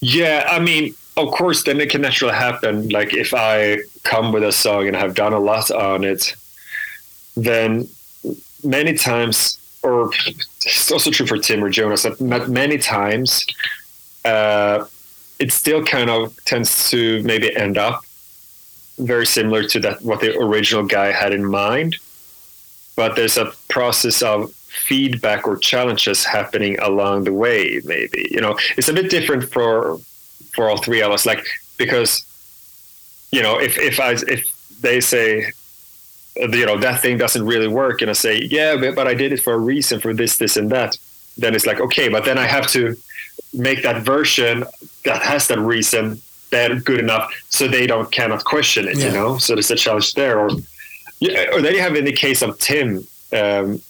Yeah, 0.01 0.39
I 0.51 0.59
mean, 0.59 0.95
of 1.17 1.31
course, 1.31 1.63
then 1.65 1.81
it 1.81 1.91
can 1.91 2.01
naturally 2.01 2.35
happen. 2.35 2.89
Like 2.89 3.13
if 3.15 3.33
I 3.35 3.79
come 4.03 4.33
with 4.33 4.43
a 4.43 4.51
song 4.53 4.89
and 4.89 4.97
have 4.97 5.15
done 5.15 5.33
a 5.35 5.39
lot 5.39 5.71
on 5.71 6.03
it, 6.05 6.35
then 7.37 7.87
many 8.65 8.95
times, 8.95 9.59
or 9.83 10.11
it's 10.65 10.91
also 10.91 11.11
true 11.11 11.27
for 11.27 11.39
Tim 11.39 11.63
or 11.63 11.71
Jonas, 11.71 12.03
that 12.05 12.49
many 12.49 12.79
times 12.79 13.47
uh, 14.25 14.85
it 15.39 15.53
still 15.53 15.85
kind 15.85 16.09
of 16.09 16.37
tends 16.45 16.91
to 16.91 17.23
maybe 17.25 17.55
end 17.57 17.77
up 17.77 18.05
very 18.99 19.27
similar 19.27 19.65
to 19.65 19.81
that 19.81 20.03
what 20.03 20.21
the 20.21 20.37
original 20.39 20.85
guy 20.85 21.11
had 21.11 21.33
in 21.33 21.45
mind. 21.45 21.97
But 22.95 23.17
there's 23.17 23.37
a 23.37 23.53
process 23.69 24.23
of 24.23 24.53
feedback 24.53 25.47
or 25.47 25.57
challenges 25.57 26.25
happening 26.25 26.79
along 26.79 27.25
the 27.25 27.33
way. 27.33 27.81
Maybe 27.85 28.29
you 28.31 28.41
know 28.41 28.57
it's 28.77 28.89
a 28.89 28.93
bit 28.93 29.11
different 29.11 29.51
for 29.51 29.99
for 30.55 30.69
all 30.69 30.77
three 30.77 31.03
of 31.03 31.11
us. 31.11 31.27
Like 31.27 31.45
because 31.79 32.25
you 33.33 33.43
know 33.43 33.59
if 33.59 33.79
if 33.79 33.99
I 33.99 34.13
if 34.29 34.81
they 34.81 35.01
say 35.01 35.53
you 36.37 36.67
know 36.67 36.79
that 36.79 37.01
thing 37.01 37.19
doesn't 37.19 37.45
really 37.45 37.69
work 37.69 38.01
and 38.01 38.11
I 38.11 38.15
say 38.15 38.49
yeah 38.51 38.77
but, 38.77 38.95
but 38.95 39.07
I 39.07 39.15
did 39.15 39.33
it 39.33 39.41
for 39.41 39.53
a 39.53 39.59
reason 39.59 40.01
for 40.01 40.15
this 40.15 40.39
this 40.39 40.57
and 40.57 40.71
that. 40.71 40.97
Then 41.37 41.55
it's 41.55 41.67
like 41.67 41.81
okay 41.81 42.09
but 42.09 42.25
then 42.25 42.39
I 42.39 42.47
have 42.47 42.69
to 42.69 42.97
make 43.53 43.83
that 43.83 44.03
version 44.03 44.65
that 45.05 45.23
has 45.23 45.49
that 45.49 45.59
reason 45.59 46.21
better 46.51 46.77
good 46.77 47.01
enough 47.01 47.33
so 47.49 47.67
they 47.67 47.87
don't 47.87 48.11
cannot 48.13 48.45
question 48.45 48.89
it 48.89 48.99
you 48.99 49.11
know? 49.11 49.39
So 49.39 49.55
there's 49.55 49.71
a 49.71 49.77
challenge 49.77 50.15
there. 50.15 50.39
Or 50.39 50.51
yeah, 51.21 51.47
or 51.53 51.63
then 51.63 51.75
you 51.75 51.81
have 51.81 51.95
in 51.97 52.05
the 52.05 52.13
case 52.13 52.43
of 52.43 52.59
Tim 52.59 53.07
um, 53.33 53.81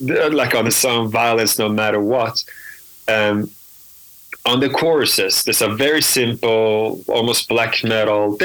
like 0.00 0.54
on 0.54 0.64
the 0.66 0.70
song 0.70 1.08
violence 1.08 1.58
no 1.58 1.68
matter 1.68 2.00
what 2.00 2.44
um, 3.08 3.50
on 4.46 4.60
the 4.60 4.68
choruses 4.68 5.44
there's 5.44 5.62
a 5.62 5.68
very 5.68 6.02
simple 6.02 7.02
almost 7.08 7.48
black 7.48 7.82
metal 7.84 8.36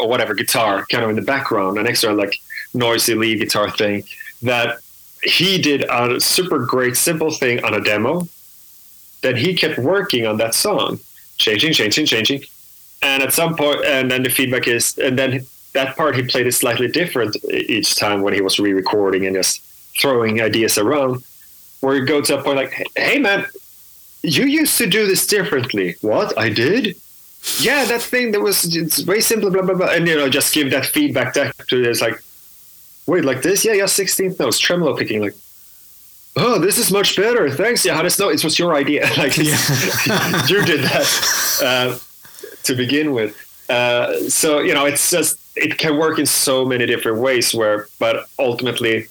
or 0.00 0.08
whatever 0.08 0.34
guitar 0.34 0.84
kind 0.90 1.04
of 1.04 1.10
in 1.10 1.16
the 1.16 1.22
background 1.22 1.78
an 1.78 1.86
extra 1.86 2.12
like 2.12 2.34
noisy 2.74 3.14
lead 3.14 3.38
guitar 3.38 3.70
thing 3.70 4.02
that 4.42 4.78
he 5.22 5.58
did 5.60 5.84
a 5.88 6.20
super 6.20 6.58
great 6.58 6.96
simple 6.96 7.30
thing 7.30 7.64
on 7.64 7.72
a 7.74 7.80
demo 7.80 8.26
then 9.26 9.36
he 9.36 9.54
kept 9.54 9.78
working 9.78 10.26
on 10.26 10.36
that 10.38 10.54
song. 10.54 11.00
Changing 11.38 11.72
changing 11.72 12.06
changing. 12.06 12.42
And 13.02 13.22
at 13.22 13.32
some 13.32 13.56
point 13.56 13.84
and 13.84 14.10
then 14.10 14.22
the 14.22 14.30
feedback 14.30 14.68
is 14.68 14.96
and 14.98 15.18
then 15.18 15.46
that 15.72 15.96
part 15.96 16.16
he 16.16 16.22
played 16.22 16.46
is 16.46 16.56
slightly 16.56 16.88
different 16.88 17.36
each 17.50 17.96
time 17.96 18.22
when 18.22 18.32
he 18.32 18.40
was 18.40 18.58
re-recording 18.58 19.26
and 19.26 19.36
just 19.36 19.60
throwing 20.00 20.40
ideas 20.40 20.78
around 20.78 21.22
where 21.86 21.94
you 21.94 22.04
go 22.04 22.20
to 22.20 22.36
a 22.36 22.42
point 22.42 22.56
like 22.56 22.72
hey 22.96 23.18
man 23.20 23.46
you 24.26 24.46
used 24.46 24.76
to 24.78 24.86
do 24.88 25.06
this 25.06 25.26
differently. 25.26 25.94
What? 26.00 26.36
I 26.36 26.48
did? 26.48 26.96
Yeah 27.60 27.84
that 27.84 28.02
thing 28.02 28.32
that 28.32 28.40
was 28.40 28.74
it's 28.76 29.06
way 29.06 29.20
simpler 29.20 29.50
blah 29.50 29.62
blah 29.62 29.74
blah. 29.74 29.90
And 29.90 30.06
you 30.08 30.16
know 30.16 30.28
just 30.28 30.52
give 30.52 30.70
that 30.72 30.84
feedback 30.84 31.34
back 31.34 31.54
to 31.68 31.82
it's 31.82 32.00
like 32.00 32.20
wait 33.06 33.24
like 33.24 33.42
this? 33.42 33.64
Yeah 33.64 33.74
yeah 33.74 33.84
16th 33.84 34.38
notes 34.40 34.58
tremolo 34.58 34.96
picking 34.96 35.22
like 35.22 35.34
oh 36.36 36.58
this 36.58 36.76
is 36.76 36.90
much 36.90 37.14
better. 37.16 37.48
Thanks 37.50 37.84
yeah 37.84 37.94
how 37.94 38.02
does 38.02 38.18
know 38.18 38.30
it 38.30 38.42
was 38.42 38.58
your 38.58 38.74
idea. 38.74 39.08
Like 39.16 39.36
you 39.36 40.64
did 40.64 40.80
that 40.90 41.08
uh, 41.62 41.98
to 42.64 42.74
begin 42.74 43.12
with. 43.12 43.32
Uh, 43.68 44.28
so 44.28 44.58
you 44.58 44.74
know 44.74 44.86
it's 44.86 45.08
just 45.08 45.38
it 45.54 45.78
can 45.78 45.96
work 45.96 46.18
in 46.18 46.26
so 46.26 46.64
many 46.64 46.84
different 46.84 47.18
ways 47.18 47.54
where 47.54 47.86
but 48.00 48.26
ultimately 48.40 49.06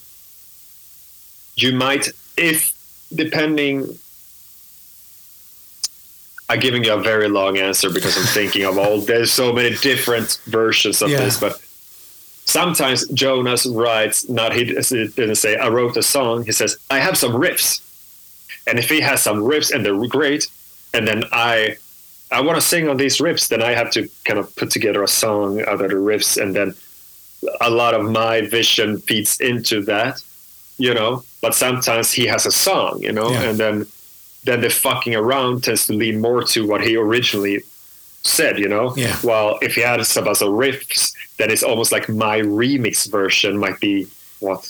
you 1.56 1.72
might 1.74 2.10
if 2.38 2.74
depending 3.14 3.88
i'm 6.50 6.60
giving 6.60 6.84
you 6.84 6.94
a 6.94 7.00
very 7.02 7.28
long 7.28 7.58
answer 7.58 7.90
because 7.90 8.18
i'm 8.18 8.26
thinking 8.26 8.64
of 8.66 8.78
all 8.78 9.00
there's 9.02 9.32
so 9.32 9.52
many 9.54 9.76
different 9.78 10.40
versions 10.46 11.02
of 11.02 11.10
Yeah. 11.10 11.20
this 11.20 11.40
but 11.40 11.60
sometimes 12.46 13.08
jonas 13.10 13.66
writes 13.66 14.28
not 14.30 14.54
he 14.54 14.66
didn't 14.66 15.36
say 15.36 15.58
i 15.58 15.68
wrote 15.68 15.98
a 15.98 16.04
song. 16.04 16.46
He 16.46 16.52
says 16.52 16.78
i 16.90 17.00
have 17.00 17.18
some 17.18 17.34
riffs. 17.34 17.82
And 18.68 18.80
if 18.80 18.90
he 18.90 19.00
has 19.02 19.22
some 19.22 19.38
riffs 19.38 19.72
and 19.74 19.86
they're 19.86 20.08
great 20.08 20.48
and 20.94 21.08
then 21.08 21.24
i 21.32 21.78
i 22.32 22.42
want 22.42 22.56
to 22.58 22.62
sing 22.62 22.88
on 22.90 22.98
these 22.98 23.18
riffs 23.18 23.48
then 23.48 23.62
i 23.62 23.72
have 23.72 23.92
to 23.92 24.08
kind 24.26 24.40
of 24.40 24.56
put 24.56 24.70
together 24.72 25.02
a 25.04 25.08
song 25.08 25.62
out 25.62 25.82
of 25.82 25.90
the 25.90 25.96
riffs 25.96 26.40
and 26.42 26.56
then 26.56 26.74
a 27.62 27.70
lot 27.70 27.94
of 27.94 28.04
my 28.04 28.42
vision 28.42 29.00
feeds 29.00 29.40
into 29.40 29.82
that 29.84 30.22
you 30.78 30.94
know 30.94 31.24
but 31.46 31.54
sometimes 31.66 32.08
he 32.20 32.26
has 32.34 32.44
a 32.48 32.52
song 32.68 32.92
you 33.08 33.12
know 33.18 33.30
Yeah. 33.30 33.44
and 33.50 33.58
then 33.64 33.76
then 34.48 34.60
the 34.66 34.70
fucking 34.86 35.16
around 35.24 35.64
tends 35.64 35.86
to 35.88 35.94
lean 36.04 36.18
more 36.28 36.42
to 36.54 36.60
what 36.70 36.82
he 36.88 36.92
originally 37.06 37.58
said 38.36 38.54
you 38.64 38.70
know 38.76 38.86
Yeah. 38.98 39.16
while 39.30 39.52
if 39.68 39.72
he 39.78 39.82
had 39.82 40.00
some 40.16 40.28
other 40.34 40.50
riffs 40.64 41.04
then 41.38 41.48
it's 41.54 41.64
almost 41.70 41.92
like 41.96 42.06
my 42.10 42.38
remix 42.64 42.96
version 43.20 43.52
might 43.66 43.80
be 43.80 44.08
what 44.46 44.62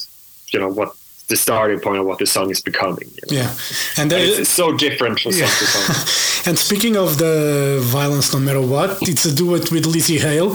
you 0.52 0.58
know 0.60 0.68
what 0.78 0.90
the 1.28 1.36
starting 1.36 1.80
point 1.80 1.98
of 1.98 2.06
what 2.06 2.18
the 2.18 2.26
song 2.26 2.50
is 2.50 2.60
becoming 2.60 3.08
you 3.16 3.36
know? 3.36 3.42
Yeah, 3.42 3.54
and 3.98 4.10
there, 4.10 4.20
it's, 4.24 4.38
it's 4.38 4.52
so 4.52 4.72
different 4.76 5.18
from 5.20 5.32
Yeah. 5.32 5.46
song 5.46 5.58
to 5.58 5.66
song 5.72 6.48
And 6.48 6.56
speaking 6.58 6.96
of 6.96 7.18
the 7.18 7.78
violence, 7.82 8.32
no 8.32 8.38
matter 8.38 8.60
what, 8.60 8.90
it's 9.02 9.24
a 9.24 9.34
duet 9.34 9.72
with 9.72 9.84
Lzzy 9.92 10.18
Hale. 10.20 10.50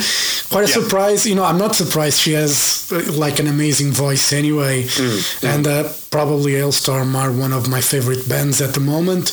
Quite 0.50 0.66
a 0.66 0.70
Yeah. 0.70 0.80
surprise. 0.82 1.26
You 1.30 1.36
know, 1.36 1.44
I'm 1.44 1.58
not 1.58 1.76
surprised. 1.76 2.18
She 2.22 2.32
has 2.34 2.88
uh, 2.92 2.96
like 3.26 3.40
an 3.40 3.48
amazing 3.48 3.92
voice 3.92 4.32
anyway. 4.32 4.84
Mm, 4.84 5.44
And 5.54 5.68
uh, 5.68 5.84
probably 6.10 6.54
Halestorm 6.54 7.16
are 7.16 7.32
one 7.46 7.52
of 7.60 7.68
my 7.68 7.82
favorite 7.82 8.24
bands 8.30 8.62
at 8.62 8.74
the 8.74 8.80
moment. 8.80 9.26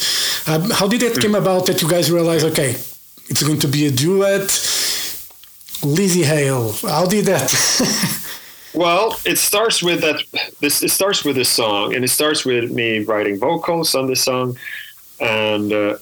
Um, 0.50 0.70
how 0.78 0.88
did 0.88 1.00
Mm. 1.02 1.08
it 1.10 1.20
came 1.22 1.36
about 1.36 1.66
that 1.66 1.80
you 1.82 1.88
guys 1.88 2.10
realized, 2.10 2.44
okay, 2.52 2.70
it's 3.30 3.42
going 3.48 3.60
to 3.60 3.68
be 3.68 3.86
a 3.86 3.90
duet? 3.92 4.48
Lzzy 5.82 6.24
Hale. 6.24 6.72
How 6.82 7.06
did 7.06 7.26
that? 7.26 7.48
Well, 8.78 9.16
it 9.24 9.38
starts 9.38 9.82
with 9.82 10.02
that. 10.02 10.22
This 10.60 10.84
it 10.84 10.90
starts 10.90 11.24
with 11.24 11.34
this 11.34 11.50
song, 11.50 11.96
and 11.96 12.04
it 12.04 12.10
starts 12.10 12.44
with 12.44 12.70
me 12.70 13.00
writing 13.00 13.36
vocals 13.36 13.96
on 13.96 14.06
this 14.06 14.22
song, 14.22 14.56
and 15.18 15.72
uh, 15.72 15.96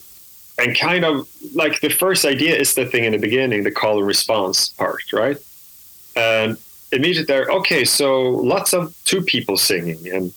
and 0.59 0.78
kind 0.78 1.02
of 1.06 1.26
like 1.54 1.80
the 1.80 1.88
first 1.88 2.26
idea 2.26 2.54
is 2.54 2.75
the 2.75 2.85
thing 2.85 3.04
in 3.04 3.12
the 3.12 3.18
beginning, 3.18 3.62
the 3.62 3.71
call 3.71 3.97
and 3.97 4.06
response 4.06 4.68
part, 4.68 5.11
right? 5.14 5.38
And 6.16 6.59
immediately 6.92 7.25
there, 7.25 7.47
okay, 7.61 7.87
so 7.87 8.28
lots 8.28 8.75
of 8.75 8.95
two 9.06 9.23
people 9.23 9.56
singing, 9.56 10.06
and 10.12 10.30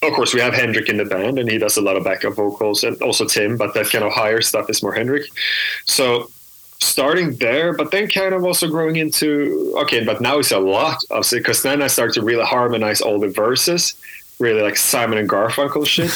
of 0.00 0.12
course 0.12 0.32
we 0.32 0.40
have 0.40 0.54
Henrik 0.54 0.88
in 0.88 0.98
the 0.98 1.04
band, 1.04 1.40
and 1.40 1.50
he 1.50 1.58
does 1.58 1.76
a 1.76 1.82
lot 1.82 1.96
of 1.96 2.04
backup 2.04 2.34
vocals, 2.34 2.84
and 2.84 3.02
also 3.02 3.24
Tim, 3.24 3.56
but 3.56 3.74
that 3.74 3.90
kind 3.90 4.04
of 4.04 4.12
higher 4.12 4.42
stuff 4.42 4.70
is 4.70 4.80
more 4.80 4.94
Henrik. 4.94 5.24
So 5.86 6.30
starting 6.80 7.36
there, 7.36 7.72
but 7.72 7.90
then 7.90 8.08
kind 8.08 8.34
of 8.34 8.44
also 8.44 8.68
growing 8.68 8.96
into 8.96 9.74
okay, 9.82 10.04
but 10.04 10.20
now 10.20 10.38
it's 10.38 10.52
a 10.52 10.58
lot 10.58 11.02
of 11.10 11.24
it 11.32 11.38
because 11.38 11.62
then 11.62 11.82
I 11.82 11.86
start 11.86 12.14
to 12.14 12.22
really 12.22 12.44
harmonize 12.44 13.00
all 13.00 13.18
the 13.18 13.28
verses, 13.28 13.94
really 14.38 14.62
like 14.62 14.76
Simon 14.76 15.18
and 15.18 15.28
Garfunkel 15.28 15.86
shit, 15.86 16.12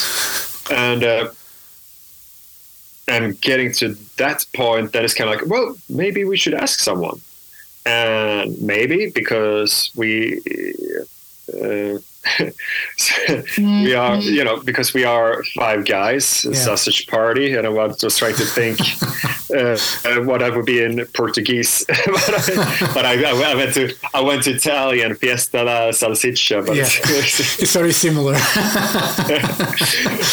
and 0.76 1.04
uh, 1.04 1.30
and 3.06 3.40
getting 3.40 3.72
to 3.74 3.96
that 4.16 4.44
point, 4.54 4.92
that 4.92 5.04
is 5.04 5.14
kind 5.14 5.30
of 5.30 5.40
like, 5.40 5.48
well, 5.48 5.76
maybe 5.88 6.24
we 6.24 6.36
should 6.36 6.54
ask 6.54 6.80
someone, 6.80 7.20
and 7.86 8.60
maybe 8.60 9.10
because 9.10 9.90
we. 9.96 10.40
Uh, 11.54 11.98
we 13.58 13.94
are, 13.94 14.16
you 14.16 14.44
know, 14.44 14.60
because 14.60 14.94
we 14.94 15.04
are 15.04 15.42
five 15.56 15.84
guys, 15.84 16.44
a 16.44 16.48
Yeah. 16.50 16.54
sausage 16.64 17.06
party, 17.06 17.54
and 17.56 17.66
I 17.66 17.70
was 17.70 17.98
just 18.00 18.18
trying 18.18 18.36
to 18.36 18.44
think 18.44 18.78
uh, 19.50 19.76
uh, 20.08 20.22
what 20.24 20.42
I 20.42 20.50
would 20.50 20.66
be 20.66 20.82
in 20.82 21.04
Portuguese. 21.14 21.84
but 22.06 22.34
I, 22.34 22.92
but 22.94 23.04
I, 23.04 23.14
I 23.30 23.54
went 23.54 23.74
to 23.74 23.92
I 24.14 24.20
went 24.20 24.42
to 24.44 24.50
Italian, 24.52 25.14
fiesta 25.16 25.62
la 25.62 25.90
salsiccia. 25.92 26.64
But 26.66 26.76
Yeah. 26.76 26.88
It's 27.62 27.72
very 27.74 27.92
similar. 27.92 28.34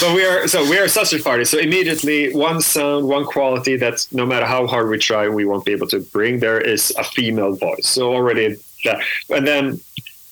but 0.01 0.13
we 0.15 0.25
are 0.25 0.47
so 0.47 0.63
we 0.69 0.77
are 0.79 0.85
a 0.85 0.89
sausage 0.89 1.23
party. 1.23 1.45
So 1.45 1.57
immediately, 1.57 2.33
one 2.33 2.61
sound, 2.61 3.07
one 3.07 3.25
quality 3.25 3.77
that 3.77 4.05
no 4.11 4.25
matter 4.25 4.45
how 4.45 4.67
hard 4.67 4.89
we 4.89 4.97
try, 4.97 5.27
we 5.29 5.45
won't 5.45 5.65
be 5.65 5.71
able 5.71 5.87
to 5.87 5.99
bring. 5.99 6.39
There 6.39 6.59
is 6.59 6.93
a 6.97 7.03
female 7.03 7.53
voice. 7.55 7.87
So 7.87 8.13
already 8.13 8.57
that, 8.83 8.99
and 9.29 9.45
then. 9.47 9.79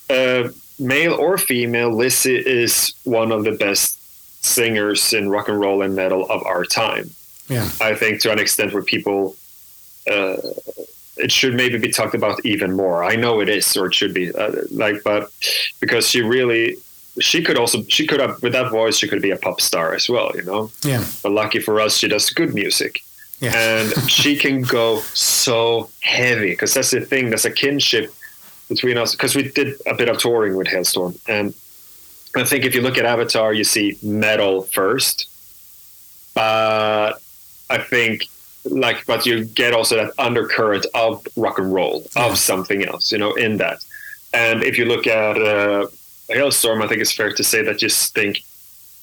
Uh, 0.09 0.49
male 0.79 1.13
or 1.13 1.37
female, 1.37 1.91
Lzzy 1.91 2.41
is 2.43 2.93
one 3.03 3.31
of 3.31 3.43
the 3.43 3.51
best 3.51 3.99
singers 4.45 5.13
in 5.13 5.29
rock 5.29 5.47
and 5.47 5.59
roll 5.59 5.81
and 5.81 5.95
metal 5.95 6.29
of 6.29 6.43
our 6.45 6.65
time. 6.65 7.09
yeah. 7.47 7.69
I 7.81 7.95
think 7.95 8.21
to 8.21 8.31
an 8.31 8.39
extent 8.39 8.73
where 8.73 8.83
people, 8.83 9.35
uh, 10.11 10.35
it 11.17 11.31
should 11.31 11.53
maybe 11.55 11.77
be 11.77 11.89
talked 11.89 12.15
about 12.15 12.45
even 12.45 12.75
more. 12.75 13.03
I 13.03 13.15
know 13.15 13.39
it 13.39 13.49
is, 13.49 13.77
or 13.77 13.87
it 13.87 13.93
should 13.93 14.13
be, 14.13 14.33
uh, 14.33 14.51
like, 14.71 15.01
but 15.03 15.31
because 15.79 16.09
she 16.09 16.21
really, 16.21 16.77
she 17.19 17.43
could 17.43 17.57
also, 17.57 17.83
she 17.83 18.07
could 18.07 18.19
have 18.19 18.41
with 18.41 18.53
that 18.53 18.71
voice, 18.71 18.97
she 18.97 19.07
could 19.07 19.21
be 19.21 19.31
a 19.31 19.37
pop 19.37 19.61
star 19.61 19.93
as 19.93 20.09
well, 20.09 20.31
you 20.35 20.43
know. 20.43 20.71
Yeah. 20.83 21.05
But 21.21 21.31
lucky 21.31 21.59
for 21.59 21.79
us, 21.79 21.97
she 21.97 22.07
does 22.07 22.29
good 22.31 22.53
music. 22.53 23.01
Yeah. 23.39 23.53
And 23.55 24.09
she 24.09 24.35
can 24.35 24.61
go 24.61 24.99
so 25.13 25.89
heavy 26.01 26.51
because 26.51 26.73
that's 26.73 26.91
the 26.91 27.01
thing. 27.01 27.29
That's 27.29 27.45
a 27.45 27.51
kinship 27.51 28.13
between 28.69 28.97
us 28.97 29.13
because 29.15 29.35
we 29.35 29.43
did 29.49 29.75
a 29.87 29.93
bit 29.95 30.09
of 30.09 30.17
touring 30.17 30.55
with 30.55 30.67
Halestorm, 30.67 31.17
and 31.27 31.53
I 32.35 32.43
think 32.43 32.65
if 32.65 32.73
you 32.75 32.81
look 32.81 32.97
at 32.97 33.05
Avatar, 33.05 33.53
you 33.53 33.63
see 33.63 33.97
metal 34.01 34.63
first, 34.63 35.27
but 36.33 37.13
I 37.69 37.77
think 37.77 38.23
like, 38.65 39.05
but 39.05 39.25
you 39.25 39.43
get 39.45 39.73
also 39.73 39.97
that 39.97 40.13
undercurrent 40.17 40.85
of 40.95 41.25
rock 41.35 41.59
and 41.59 41.73
roll 41.73 42.07
Yeah. 42.15 42.27
of 42.27 42.39
something 42.39 42.85
else, 42.87 43.11
you 43.11 43.17
know, 43.17 43.33
in 43.33 43.57
that. 43.57 43.79
And 44.33 44.63
if 44.63 44.77
you 44.77 44.85
look 44.85 45.05
at 45.05 45.35
uh, 45.37 45.87
Halestorm, 46.29 46.83
I 46.83 46.87
think 46.87 47.01
it's 47.01 47.11
fair 47.11 47.31
to 47.31 47.43
say 47.43 47.61
that 47.63 47.81
you 47.81 47.89
just 47.89 48.13
think 48.15 48.41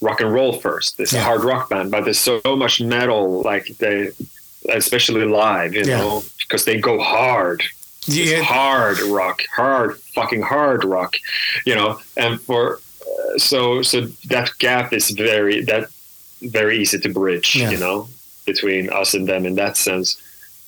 rock 0.01 0.21
and 0.23 0.33
roll 0.33 0.55
first. 0.61 0.99
It's 0.99 1.13
Yeah. 1.13 1.21
a 1.21 1.25
hard 1.25 1.45
rock 1.45 1.69
band, 1.69 1.91
but 1.91 2.05
there's 2.05 2.19
so 2.19 2.41
much 2.57 2.81
metal, 2.81 3.43
like 3.43 3.67
they, 3.79 4.11
especially 4.71 5.27
live, 5.27 5.75
you 5.75 5.85
Yeah. 5.85 5.99
know, 5.99 6.25
because 6.39 6.65
they 6.65 6.81
go 6.81 6.99
hard. 6.99 7.63
It's 8.13 8.47
hard 8.47 8.99
rock, 9.01 9.43
hard 9.55 9.97
fucking 10.15 10.43
hard 10.43 10.85
rock, 10.85 11.15
you 11.65 11.75
know. 11.75 12.01
And 12.17 12.41
for 12.41 12.77
uh, 12.77 13.39
so 13.39 13.83
so 13.83 14.03
that 14.29 14.51
gap 14.59 14.93
is 14.93 15.11
very 15.11 15.63
that 15.65 15.89
very 16.43 16.79
easy 16.79 16.99
to 16.99 17.09
bridge, 17.09 17.57
Yeah. 17.57 17.71
you 17.71 17.79
know, 17.79 18.09
between 18.47 18.91
us 18.91 19.15
and 19.15 19.29
them 19.29 19.45
in 19.47 19.55
that 19.57 19.77
sense. 19.77 20.17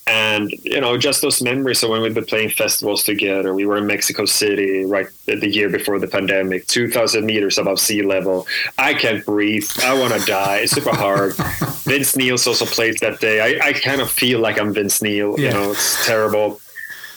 And 0.04 0.50
you 0.64 0.80
know, 0.80 0.98
just 0.98 1.22
those 1.22 1.40
memories 1.40 1.80
of 1.84 1.90
when 1.90 2.02
we've 2.02 2.12
been 2.12 2.24
playing 2.24 2.50
festivals 2.50 3.04
together. 3.04 3.54
We 3.54 3.66
were 3.66 3.76
in 3.76 3.86
Mexico 3.86 4.24
City 4.24 4.84
right 4.84 5.06
the 5.26 5.36
the 5.36 5.48
year 5.48 5.68
before 5.70 6.00
the 6.00 6.08
pandemic, 6.08 6.66
two 6.66 6.90
thousand 6.90 7.24
meters 7.24 7.56
above 7.56 7.78
sea 7.78 8.02
level. 8.02 8.44
I 8.78 8.94
can't 8.94 9.24
breathe. 9.24 9.70
I 9.84 9.94
want 9.96 10.12
to 10.12 10.18
die. 10.26 10.56
It's 10.64 10.72
super 10.72 10.90
hard. 10.94 11.34
Vince 11.84 12.16
Neil's 12.16 12.48
also 12.48 12.64
played 12.66 12.98
that 12.98 13.20
day. 13.20 13.40
I, 13.60 13.68
I 13.68 13.72
kind 13.74 14.00
of 14.00 14.10
feel 14.10 14.40
like 14.40 14.58
I'm 14.60 14.74
Vince 14.74 15.02
Neil. 15.02 15.38
Yeah. 15.38 15.48
You 15.50 15.54
know, 15.54 15.70
it's 15.70 16.04
terrible. 16.04 16.60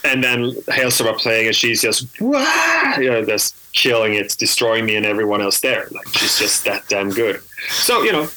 And 0.06 0.24
then 0.24 0.52
Halestorm 0.68 1.08
are 1.12 1.18
playing, 1.18 1.48
and 1.48 1.56
she's 1.56 1.82
just 1.82 2.08
Wah! 2.22 2.98
you 2.98 3.10
know, 3.10 3.26
just 3.26 3.56
killing 3.74 4.14
it, 4.14 4.36
destroying 4.38 4.86
me 4.86 4.96
and 4.96 5.06
everyone 5.06 5.42
else 5.42 5.60
there. 5.62 5.88
Like 5.92 6.08
she's 6.10 6.38
just 6.38 6.64
that 6.66 6.88
damn 6.88 7.10
good. 7.10 7.42
So 7.70 8.04
you 8.04 8.12
know, 8.12 8.28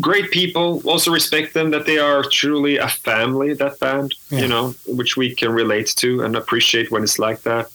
great 0.00 0.30
people. 0.30 0.80
Also 0.84 1.10
respect 1.10 1.54
them 1.54 1.70
that 1.72 1.84
they 1.86 1.98
are 1.98 2.22
truly 2.22 2.76
a 2.78 2.88
family. 2.88 3.52
That 3.54 3.80
band, 3.80 4.14
Yeah. 4.30 4.40
you 4.40 4.48
know, 4.48 4.74
which 4.86 5.16
we 5.16 5.34
can 5.34 5.50
relate 5.52 5.88
to 5.96 6.22
and 6.24 6.36
appreciate 6.36 6.90
when 6.90 7.02
it's 7.02 7.18
like 7.18 7.42
that. 7.42 7.66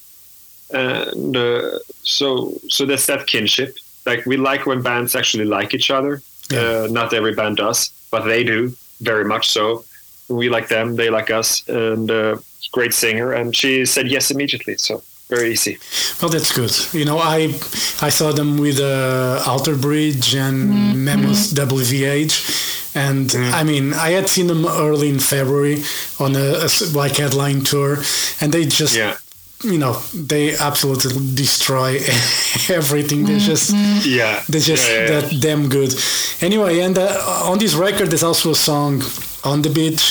And 0.70 1.36
uh, 1.36 1.78
so, 2.02 2.54
so 2.68 2.84
that's 2.86 3.06
that 3.06 3.26
kinship. 3.26 3.76
Like 4.06 4.26
we 4.26 4.36
like 4.36 4.66
when 4.66 4.82
bands 4.82 5.14
actually 5.14 5.44
like 5.44 5.74
each 5.74 5.90
other. 5.90 6.22
Yeah. 6.50 6.60
Uh, 6.60 6.88
not 6.90 7.12
every 7.12 7.34
band 7.34 7.56
does, 7.58 7.90
but 8.10 8.24
they 8.24 8.42
do 8.44 8.72
very 9.00 9.24
much 9.24 9.48
so. 9.48 9.84
We 10.28 10.48
like 10.50 10.68
them, 10.68 10.96
they 10.96 11.08
like 11.10 11.30
us, 11.30 11.66
and 11.68 12.10
uh, 12.10 12.36
great 12.72 12.94
singer. 12.94 13.32
And 13.32 13.54
she 13.54 13.84
said 13.86 14.08
yes 14.08 14.30
immediately. 14.30 14.76
So 14.76 15.02
very 15.28 15.52
easy. 15.52 15.78
Well, 16.22 16.30
that's 16.30 16.52
good. 16.52 16.72
You 16.92 17.04
know, 17.04 17.18
I 17.18 17.52
I 18.00 18.10
saw 18.10 18.32
them 18.32 18.56
with 18.58 18.78
uh, 18.80 19.42
Alter 19.46 19.76
Bridge 19.76 20.34
and 20.34 21.04
Mammoth 21.04 21.52
WVH, 21.54 22.94
and 22.96 23.34
I 23.54 23.62
mean, 23.62 23.92
I 23.92 24.10
had 24.12 24.28
seen 24.28 24.46
them 24.46 24.64
early 24.66 25.08
in 25.08 25.18
February 25.18 25.82
on 26.18 26.34
a 26.36 26.66
like 26.94 27.16
headline 27.18 27.60
tour, 27.62 27.98
and 28.40 28.52
they 28.52 28.64
just 28.64 28.94
Yeah. 28.96 29.16
you 29.62 29.76
know 29.78 30.00
they 30.14 30.56
absolutely 30.56 31.12
destroy 31.34 31.96
everything. 32.70 33.26
They're 33.26 33.38
just 33.52 33.70
Yeah. 34.06 34.42
they're 34.48 34.60
just 34.72 34.88
Yeah, 34.88 34.94
yeah, 34.94 35.10
yeah. 35.10 35.20
that 35.20 35.40
damn 35.40 35.68
good. 35.68 35.94
Anyway, 36.40 36.80
and 36.80 36.96
uh, 36.98 37.50
on 37.50 37.58
this 37.58 37.74
record, 37.74 38.08
there's 38.10 38.22
also 38.24 38.50
a 38.50 38.54
song 38.54 39.02
on 39.44 39.62
the 39.62 39.70
beach, 39.70 40.04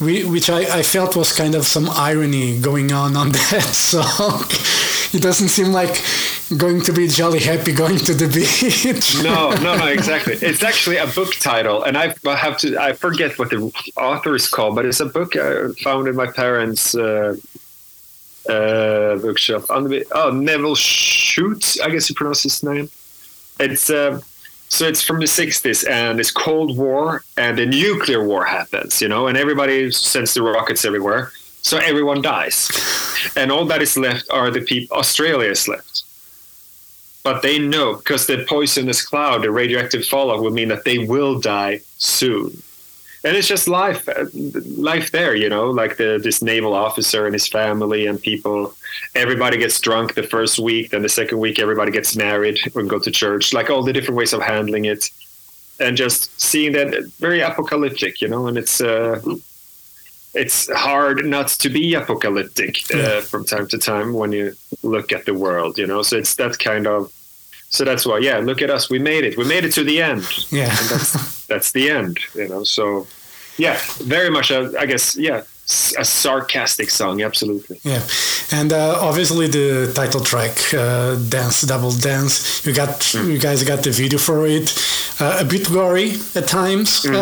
we, 0.00 0.24
which 0.24 0.50
I, 0.50 0.78
I 0.78 0.82
felt 0.82 1.16
was 1.16 1.32
kind 1.32 1.54
of 1.54 1.66
some 1.66 1.88
irony 1.90 2.60
going 2.60 2.92
on 2.92 3.16
on 3.16 3.32
that 3.32 3.70
song. 3.72 4.44
It 5.12 5.22
doesn't 5.22 5.48
seem 5.48 5.72
like 5.72 6.02
going 6.56 6.82
to 6.82 6.92
be 6.92 7.08
jolly 7.08 7.40
happy 7.40 7.72
going 7.72 7.98
to 7.98 8.14
the 8.14 8.28
beach. 8.36 9.22
no, 9.22 9.50
no, 9.62 9.76
no, 9.76 9.86
exactly. 9.86 10.34
It's 10.34 10.62
actually 10.62 10.98
a 10.98 11.06
book 11.06 11.34
title, 11.34 11.82
and 11.82 11.96
I 11.96 12.14
have 12.36 12.58
to 12.58 12.78
I 12.78 12.92
forget 12.92 13.38
what 13.38 13.50
the 13.50 13.72
author 13.96 14.34
is 14.34 14.48
called, 14.48 14.74
but 14.74 14.84
it's 14.84 15.00
a 15.00 15.06
book 15.06 15.36
I 15.36 15.68
found 15.82 16.08
in 16.08 16.16
my 16.16 16.26
parents' 16.26 16.94
uh, 16.94 17.36
uh. 18.48 19.18
Oh, 20.12 20.30
Nevil 20.32 20.74
Shute, 20.74 21.78
I 21.82 21.90
guess 21.90 22.08
you 22.08 22.14
pronounce 22.14 22.42
his 22.42 22.62
name. 22.62 22.90
It's 23.58 23.90
uh, 23.90 24.20
so 24.68 24.86
it's 24.86 25.02
from 25.02 25.20
the 25.20 25.26
'60s, 25.26 25.88
and 25.88 26.20
it's 26.20 26.30
Cold 26.30 26.76
War, 26.76 27.24
and 27.36 27.56
the 27.58 27.66
nuclear 27.66 28.24
war 28.24 28.44
happens, 28.44 29.00
you 29.00 29.08
know, 29.08 29.26
and 29.26 29.36
everybody 29.36 29.90
sends 29.90 30.34
the 30.34 30.42
rockets 30.42 30.84
everywhere, 30.84 31.32
so 31.62 31.78
everyone 31.78 32.22
dies, 32.22 32.70
and 33.36 33.52
all 33.52 33.64
that 33.66 33.82
is 33.82 33.96
left 33.96 34.30
are 34.30 34.50
the 34.50 34.60
people. 34.60 34.96
Australia 34.96 35.50
is 35.50 35.68
left 35.68 36.02
but 37.26 37.42
they 37.42 37.58
know 37.58 37.96
because 37.96 38.28
the 38.28 38.44
poisonous 38.48 39.04
cloud, 39.04 39.42
the 39.42 39.50
radioactive 39.50 40.06
fallout, 40.06 40.40
will 40.40 40.52
mean 40.52 40.68
that 40.68 40.84
they 40.84 40.98
will 40.98 41.40
die 41.40 41.80
soon. 41.98 42.62
And 43.26 43.36
it's 43.36 43.48
just 43.48 43.66
life, 43.66 44.08
uh, 44.08 44.26
life 44.90 45.10
there, 45.10 45.34
you 45.34 45.48
know, 45.54 45.66
like 45.82 45.96
the 45.96 46.10
this 46.22 46.40
naval 46.42 46.74
officer 46.86 47.26
and 47.26 47.34
his 47.34 47.48
family 47.48 48.06
and 48.06 48.16
people. 48.30 48.72
Everybody 49.14 49.56
gets 49.58 49.80
drunk 49.80 50.14
the 50.14 50.22
first 50.22 50.58
week, 50.60 50.90
then 50.90 51.02
the 51.02 51.08
second 51.20 51.38
week 51.46 51.58
everybody 51.58 51.90
gets 51.90 52.14
married 52.16 52.58
and 52.76 52.88
go 52.88 52.98
to 53.00 53.10
church. 53.10 53.52
Like 53.52 53.68
all 53.70 53.82
the 53.82 53.92
different 53.92 54.16
ways 54.20 54.32
of 54.32 54.42
handling 54.42 54.84
it, 54.84 55.02
and 55.80 55.96
just 55.96 56.20
seeing 56.40 56.72
that 56.78 56.88
very 57.18 57.40
apocalyptic, 57.40 58.20
you 58.22 58.28
know. 58.28 58.46
And 58.48 58.56
it's 58.56 58.80
uh, 58.80 59.20
it's 60.34 60.70
hard 60.72 61.24
not 61.24 61.48
to 61.48 61.68
be 61.68 61.94
apocalyptic 61.94 62.76
uh, 62.94 62.98
Yeah. 62.98 63.20
from 63.22 63.44
time 63.44 63.66
to 63.68 63.78
time 63.78 64.12
when 64.12 64.32
you 64.32 64.54
look 64.82 65.12
at 65.12 65.24
the 65.24 65.34
world, 65.34 65.78
you 65.78 65.86
know. 65.86 66.02
So 66.02 66.16
it's 66.16 66.34
that 66.36 66.58
kind 66.58 66.86
of. 66.86 67.10
So 67.68 67.84
that's 67.84 68.06
why, 68.06 68.18
yeah. 68.18 68.38
Look 68.38 68.62
at 68.62 68.70
us. 68.70 68.88
We 68.88 68.98
made 69.00 69.24
it. 69.24 69.36
We 69.36 69.44
made 69.44 69.64
it 69.64 69.72
to 69.72 69.82
the 69.82 70.00
end. 70.00 70.24
Yeah. 70.52 70.70
And 70.78 70.88
that's 70.90 71.46
that's 71.52 71.72
the 71.72 71.90
end, 71.90 72.18
you 72.34 72.48
know. 72.48 72.62
So, 72.64 73.06
yeah, 73.58 73.78
very 74.04 74.30
much. 74.30 74.50
A, 74.50 74.72
I 74.78 74.86
guess, 74.86 75.16
yeah, 75.16 75.42
a 75.98 76.04
sarcastic 76.04 76.90
song. 76.90 77.22
Absolutely. 77.22 77.80
Yeah, 77.82 78.02
and 78.52 78.72
uh, 78.72 78.98
obviously 79.00 79.48
the 79.48 79.92
title 79.94 80.20
track, 80.20 80.52
uh, 80.74 81.16
"Dance 81.28 81.62
Devil 81.62 81.90
Dance." 81.92 82.64
You 82.66 82.72
got, 82.72 83.02
Hmm. 83.12 83.30
you 83.32 83.38
guys 83.38 83.62
got 83.64 83.82
the 83.82 83.90
video 83.90 84.18
for 84.18 84.46
it. 84.46 84.72
Uh, 85.18 85.38
a 85.40 85.44
bit 85.44 85.64
gory 85.72 86.12
at 86.34 86.46
times. 86.46 87.02
Hmm. 87.04 87.14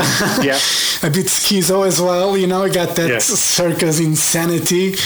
Yeah. 0.42 0.58
a 1.08 1.10
bit 1.10 1.26
schizo 1.26 1.86
as 1.86 2.00
well. 2.00 2.36
You 2.36 2.46
know, 2.48 2.64
you 2.64 2.72
got 2.72 2.96
that 2.96 3.08
Yeah. 3.10 3.18
circus 3.20 4.00
insanity. 4.00 4.96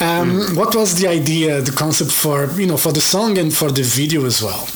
Um, 0.00 0.30
Hmm. 0.30 0.56
What 0.56 0.74
was 0.74 0.94
the 1.00 1.06
idea, 1.08 1.60
the 1.62 1.72
concept 1.72 2.10
for 2.12 2.48
you 2.60 2.66
know 2.66 2.76
for 2.76 2.92
the 2.92 3.00
song 3.00 3.38
and 3.38 3.50
for 3.52 3.70
the 3.72 3.82
video 3.82 4.24
as 4.26 4.42
well? 4.42 4.66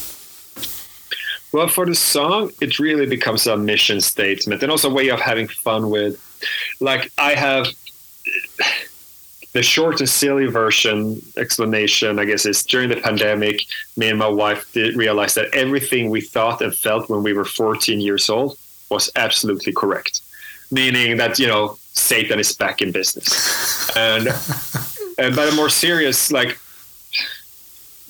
Well, 1.57 1.69
for 1.69 1.87
the 1.87 1.95
song, 1.95 2.51
it 2.61 2.79
really 2.79 3.07
becomes 3.07 3.47
a 3.47 3.57
mission 3.57 4.03
statement 4.03 4.63
and 4.63 4.71
also 4.71 4.91
a 4.91 4.93
way 4.93 5.09
of 5.09 5.21
having 5.21 5.49
fun 5.49 5.89
with. 5.89 6.21
Like, 6.81 7.11
I 7.17 7.33
have 7.33 7.69
the 9.55 9.63
short 9.63 10.01
and 10.01 10.07
silly 10.07 10.45
version 10.45 11.23
explanation, 11.39 12.19
I 12.19 12.27
guess, 12.27 12.45
is 12.45 12.63
during 12.63 12.91
the 12.91 12.97
pandemic, 12.97 13.63
me 13.97 14.11
and 14.11 14.19
my 14.19 14.29
wife 14.29 14.71
did 14.75 14.97
realize 14.97 15.33
that 15.33 15.47
everything 15.55 16.11
we 16.11 16.21
thought 16.21 16.61
and 16.61 16.75
felt 16.75 17.09
when 17.09 17.23
we 17.23 17.33
were 17.33 17.47
14 17.47 18.03
years 18.03 18.29
old 18.29 18.59
was 18.91 19.11
absolutely 19.17 19.73
correct. 19.73 20.21
Meaning 20.71 21.17
that, 21.17 21.39
you 21.39 21.47
know, 21.47 21.79
Satan 21.95 22.39
is 22.39 22.53
back 22.53 22.83
in 22.83 22.93
business. 22.93 23.89
and, 23.97 24.29
and 25.19 25.35
but 25.35 25.51
a 25.51 25.57
more 25.57 25.71
serious, 25.71 26.31
like, 26.31 26.59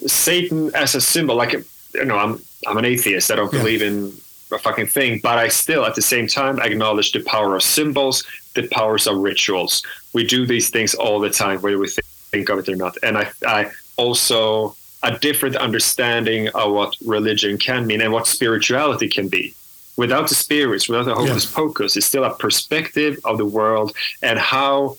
Satan 0.05 0.75
as 0.75 0.97
a 0.97 1.01
symbol, 1.01 1.37
like, 1.37 1.53
you 1.95 2.05
know, 2.05 2.19
I'm, 2.19 2.43
I'm 2.67 2.79
an 2.79 2.85
atheist. 2.85 3.31
I 3.31 3.37
don't 3.37 3.53
Yeah. 3.53 3.61
believe 3.61 3.83
in 3.83 4.13
a 4.53 4.59
fucking 4.59 4.87
thing, 4.89 5.21
but 5.23 5.39
I 5.39 5.49
still, 5.49 5.85
at 5.85 5.95
the 5.95 6.03
same 6.03 6.27
time, 6.27 6.61
acknowledge 6.61 7.13
the 7.13 7.21
power 7.21 7.55
of 7.57 7.63
symbols, 7.63 8.25
the 8.55 8.67
powers 8.69 9.07
of 9.07 9.17
rituals. 9.19 9.83
We 10.13 10.25
do 10.25 10.47
these 10.47 10.71
things 10.71 10.95
all 10.95 11.19
the 11.21 11.31
time, 11.31 11.61
whether 11.61 11.79
we 11.79 11.89
think 11.89 12.49
of 12.49 12.59
it 12.61 12.69
or 12.69 12.77
not. 12.77 12.97
And 13.03 13.19
I, 13.19 13.31
I 13.47 13.71
also 13.97 14.77
a 15.03 15.19
different 15.19 15.57
understanding 15.57 16.49
of 16.49 16.73
what 16.73 16.97
religion 17.05 17.59
can 17.59 17.87
mean 17.87 18.01
and 18.01 18.13
what 18.13 18.27
spirituality 18.27 19.09
can 19.09 19.29
be. 19.29 19.55
Without 19.97 20.29
the 20.29 20.35
spirits, 20.35 20.89
without 20.89 21.05
the 21.05 21.15
hocus 21.15 21.47
pocus, 21.47 21.97
it's 21.97 22.07
still 22.07 22.25
a 22.25 22.35
perspective 22.35 23.19
of 23.25 23.39
the 23.39 23.47
world 23.47 23.95
and 24.23 24.39
how 24.39 24.97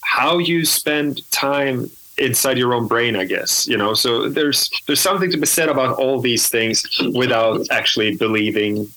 how 0.00 0.38
you 0.38 0.64
spend 0.64 1.28
time 1.30 1.90
inside 2.18 2.58
your 2.58 2.74
own 2.74 2.86
brain, 2.86 3.16
I 3.16 3.24
guess. 3.24 3.66
You 3.66 3.76
know, 3.76 3.94
so 3.94 4.28
there's 4.28 4.70
there's 4.86 5.00
something 5.00 5.30
to 5.30 5.36
be 5.36 5.46
said 5.46 5.68
about 5.68 5.98
all 5.98 6.20
these 6.20 6.48
things 6.48 6.84
without 7.14 7.66
actually 7.70 8.16
believing 8.16 8.88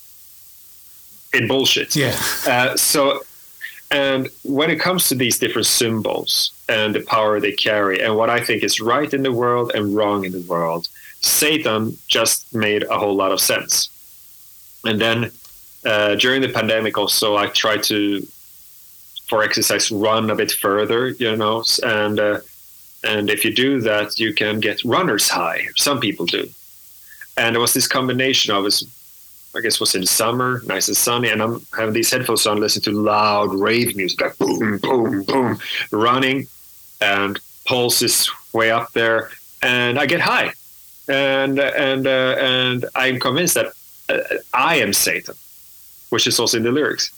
in 1.33 1.47
bullshit. 1.47 1.95
Yeah. 1.95 2.17
Uh, 2.47 2.75
so, 2.75 3.21
and 3.91 4.29
when 4.43 4.69
it 4.69 4.79
comes 4.79 5.07
to 5.09 5.15
these 5.15 5.37
different 5.37 5.67
symbols 5.67 6.51
and 6.67 6.95
the 6.95 7.01
power 7.01 7.39
they 7.39 7.51
carry, 7.51 8.01
and 8.01 8.15
what 8.15 8.29
I 8.29 8.39
think 8.43 8.63
is 8.63 8.79
right 8.79 9.13
in 9.13 9.23
the 9.23 9.31
world 9.31 9.71
and 9.75 9.95
wrong 9.95 10.25
in 10.25 10.31
the 10.31 10.41
world, 10.41 10.87
Satan 11.21 11.97
just 12.07 12.53
made 12.53 12.83
a 12.83 12.97
whole 12.97 13.15
lot 13.15 13.31
of 13.31 13.39
sense. 13.39 13.89
And 14.85 14.99
then 14.99 15.31
uh, 15.85 16.15
during 16.15 16.41
the 16.41 16.49
pandemic, 16.49 16.97
also, 16.97 17.35
I 17.35 17.47
tried 17.47 17.83
to, 17.83 18.25
for 19.27 19.43
exercise, 19.43 19.91
run 19.91 20.29
a 20.29 20.35
bit 20.35 20.51
further, 20.51 21.09
you 21.09 21.35
know, 21.35 21.63
and 21.83 22.19
uh, 22.19 22.39
and 23.03 23.29
if 23.29 23.43
you 23.45 23.53
do 23.53 23.79
that, 23.81 24.19
you 24.19 24.33
can 24.33 24.59
get 24.59 24.83
runner's 24.83 25.29
high. 25.29 25.67
Some 25.75 25.99
people 25.99 26.25
do. 26.25 26.49
And 27.37 27.55
it 27.55 27.59
was 27.59 27.73
this 27.73 27.87
combination 27.87 28.53
of 28.53 28.65
I 29.55 29.61
guess 29.61 29.75
it 29.75 29.79
was 29.79 29.95
in 29.95 30.05
summer, 30.05 30.61
nice 30.67 30.87
and 30.89 30.97
sunny, 30.97 31.29
and 31.29 31.41
I'm 31.41 31.65
having 31.75 31.93
these 31.93 32.11
headphones 32.11 32.45
on, 32.45 32.59
listening 32.59 32.83
to 32.83 33.01
loud 33.01 33.53
rave 33.53 33.95
music, 33.95 34.21
like 34.21 34.37
boom, 34.37 34.77
boom, 34.77 35.23
boom, 35.23 35.57
running, 35.91 36.45
and 37.01 37.39
pulse 37.65 38.01
is 38.03 38.29
way 38.53 38.69
up 38.69 38.91
there, 38.93 39.29
and 39.63 39.97
I 39.99 40.05
get 40.05 40.19
high, 40.21 40.51
and 41.07 41.57
and 41.59 42.05
uh, 42.05 42.35
and 42.37 42.85
I'm 42.93 43.19
convinced 43.19 43.55
that 43.55 43.67
uh, 44.09 44.19
I 44.53 44.75
am 44.75 44.93
Satan, 44.93 45.33
which 46.11 46.27
is 46.27 46.39
also 46.39 46.57
in 46.57 46.63
the 46.63 46.71
lyrics, 46.71 47.09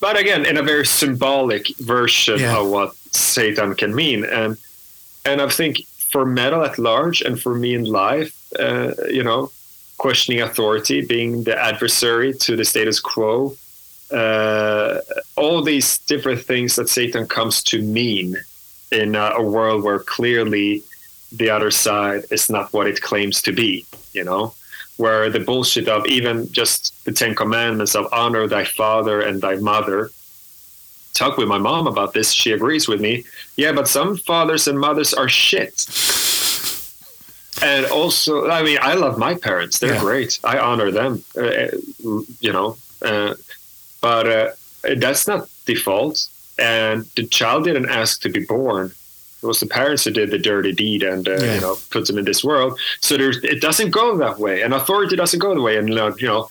but 0.00 0.18
again 0.18 0.44
in 0.44 0.58
a 0.58 0.62
very 0.62 0.84
symbolic 0.84 1.64
version 1.78 2.38
Yeah. 2.40 2.58
of 2.58 2.68
what 2.68 2.94
Satan 3.12 3.74
can 3.76 3.94
mean, 3.94 4.24
and 4.26 4.58
and 5.26 5.42
I 5.42 5.48
think 5.48 5.84
for 6.12 6.24
metal 6.24 6.62
at 6.64 6.78
large, 6.78 7.20
and 7.20 7.40
for 7.40 7.54
me 7.54 7.74
in 7.74 7.84
life, 7.84 8.34
uh, 8.58 8.92
you 9.08 9.22
know 9.22 9.50
questioning 9.98 10.42
authority, 10.42 11.04
being 11.04 11.44
the 11.44 11.58
adversary 11.58 12.34
to 12.34 12.56
the 12.56 12.64
status 12.64 13.00
quo, 13.00 13.56
uh, 14.12 15.00
all 15.36 15.62
these 15.62 15.98
different 16.00 16.40
things 16.40 16.76
that 16.76 16.88
Satan 16.88 17.26
comes 17.26 17.62
to 17.64 17.82
mean 17.82 18.36
in 18.92 19.14
a, 19.14 19.30
a 19.36 19.42
world 19.42 19.82
where 19.82 19.98
clearly 19.98 20.82
the 21.32 21.50
other 21.50 21.70
side 21.70 22.24
is 22.30 22.48
not 22.48 22.72
what 22.72 22.86
it 22.86 23.00
claims 23.00 23.42
to 23.42 23.52
be, 23.52 23.84
you 24.12 24.22
know, 24.22 24.54
where 24.96 25.28
the 25.28 25.40
bullshit 25.40 25.88
of 25.88 26.06
even 26.06 26.50
just 26.52 27.04
the 27.04 27.12
Ten 27.12 27.34
Commandments 27.34 27.94
of 27.94 28.06
honor 28.12 28.46
thy 28.46 28.64
father 28.64 29.20
and 29.20 29.40
thy 29.40 29.56
mother. 29.56 30.10
Talk 31.16 31.36
with 31.38 31.48
my 31.48 31.58
mom 31.58 31.86
about 31.86 32.12
this. 32.12 32.30
She 32.32 32.52
agrees 32.52 32.86
with 32.88 33.00
me. 33.00 33.24
Yeah, 33.56 33.72
but 33.72 33.88
some 33.88 34.16
fathers 34.16 34.68
and 34.68 34.78
mothers 34.78 35.14
are 35.14 35.28
shit 35.28 35.74
and 37.62 37.86
also 37.86 38.50
i 38.50 38.62
mean 38.62 38.78
i 38.82 38.92
love 38.92 39.16
my 39.16 39.34
parents 39.34 39.78
they're 39.78 39.94
Yeah. 39.94 40.00
great 40.00 40.38
i 40.44 40.58
honor 40.58 40.90
them 40.90 41.24
uh, 41.38 41.68
you 42.40 42.52
know 42.52 42.76
uh, 43.00 43.32
but 44.02 44.26
uh, 44.28 44.50
that's 44.98 45.26
not 45.26 45.48
default 45.64 46.28
and 46.58 47.06
the 47.16 47.24
child 47.26 47.64
didn't 47.64 47.88
ask 47.88 48.20
to 48.22 48.28
be 48.28 48.44
born 48.44 48.92
it 49.42 49.46
was 49.46 49.60
the 49.60 49.66
parents 49.80 50.04
who 50.04 50.10
did 50.10 50.30
the 50.30 50.38
dirty 50.38 50.72
deed 50.72 51.02
and 51.02 51.26
uh, 51.28 51.32
Yeah. 51.40 51.54
you 51.54 51.60
know 51.62 51.78
put 51.90 52.06
them 52.06 52.18
in 52.18 52.26
this 52.26 52.44
world 52.44 52.78
so 53.00 53.16
there's 53.16 53.38
it 53.42 53.62
doesn't 53.62 53.90
go 53.90 54.18
that 54.18 54.38
way 54.38 54.60
and 54.60 54.74
authority 54.74 55.16
doesn't 55.16 55.38
go 55.40 55.54
that 55.54 55.62
way 55.62 55.78
and 55.78 55.88
you 55.88 56.28
know 56.28 56.48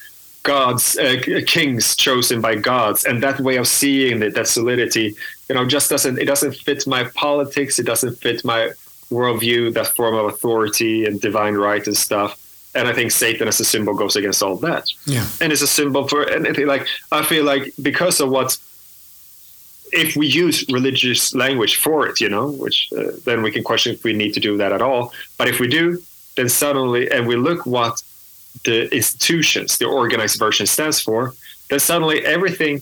gods 0.51 0.97
uh, 0.97 1.15
kings 1.45 1.95
chosen 1.95 2.39
by 2.39 2.53
gods 2.55 3.03
and 3.05 3.21
that 3.21 3.37
way 3.39 3.55
of 3.57 3.67
seeing 3.67 4.21
it 4.21 4.33
that 4.35 4.47
solidity 4.47 5.07
you 5.49 5.55
know 5.55 5.65
just 5.75 5.89
doesn't 5.89 6.17
it 6.23 6.25
doesn't 6.25 6.55
fit 6.65 6.85
my 6.95 7.03
politics 7.25 7.79
it 7.79 7.85
doesn't 7.91 8.15
fit 8.23 8.45
my 8.45 8.61
worldview, 9.09 9.73
that 9.73 9.87
form 9.87 10.15
of 10.15 10.25
authority 10.25 11.05
and 11.05 11.21
divine 11.21 11.55
right 11.55 11.85
and 11.85 11.97
stuff. 11.97 12.41
And 12.73 12.87
I 12.87 12.93
think 12.93 13.11
Satan 13.11 13.47
as 13.47 13.59
a 13.59 13.65
symbol 13.65 13.93
goes 13.93 14.15
against 14.15 14.43
all 14.43 14.57
that. 14.57 14.89
Yeah. 15.05 15.25
And 15.39 15.53
it's 15.53 15.61
a 15.61 15.67
symbol 15.67 16.07
for 16.07 16.29
anything. 16.29 16.67
Like 16.67 16.87
I 17.11 17.23
feel 17.23 17.45
like 17.45 17.73
because 17.81 18.19
of 18.19 18.29
what, 18.29 18.57
if 19.93 20.15
we 20.17 20.27
use 20.27 20.65
religious 20.69 21.33
language 21.33 21.77
for 21.77 22.07
it, 22.07 22.19
you 22.19 22.27
know, 22.27 22.51
which 22.51 22.89
uh, 22.97 23.11
then 23.23 23.43
we 23.43 23.51
can 23.51 23.63
question 23.63 23.93
if 23.93 24.03
we 24.03 24.13
need 24.13 24.33
to 24.33 24.39
do 24.39 24.57
that 24.57 24.73
at 24.73 24.81
all. 24.81 25.13
But 25.37 25.47
if 25.47 25.59
we 25.59 25.67
do, 25.67 26.01
then 26.35 26.49
suddenly, 26.49 27.09
and 27.09 27.27
we 27.27 27.37
look 27.37 27.65
what 27.65 28.01
the 28.63 28.93
institutions, 28.95 29.77
the 29.77 29.85
organized 29.85 30.39
version 30.39 30.65
stands 30.65 31.01
for, 31.01 31.33
then 31.69 31.79
suddenly 31.79 32.25
everything 32.25 32.81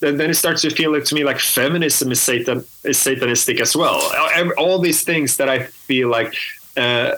then, 0.00 0.16
then 0.18 0.30
it 0.30 0.34
starts 0.34 0.62
to 0.62 0.70
feel 0.70 0.92
like 0.92 1.04
to 1.04 1.14
me 1.14 1.24
like 1.24 1.38
feminism 1.38 2.12
is 2.12 2.20
Satan 2.20 2.58
is 2.84 2.98
satanistic 2.98 3.60
as 3.60 3.74
well. 3.74 4.00
All- 4.58 4.74
these 4.84 5.02
things 5.02 5.38
that 5.38 5.48
I 5.48 5.62
feel 5.62 6.10
like, 6.10 6.34
uh, 6.76 7.12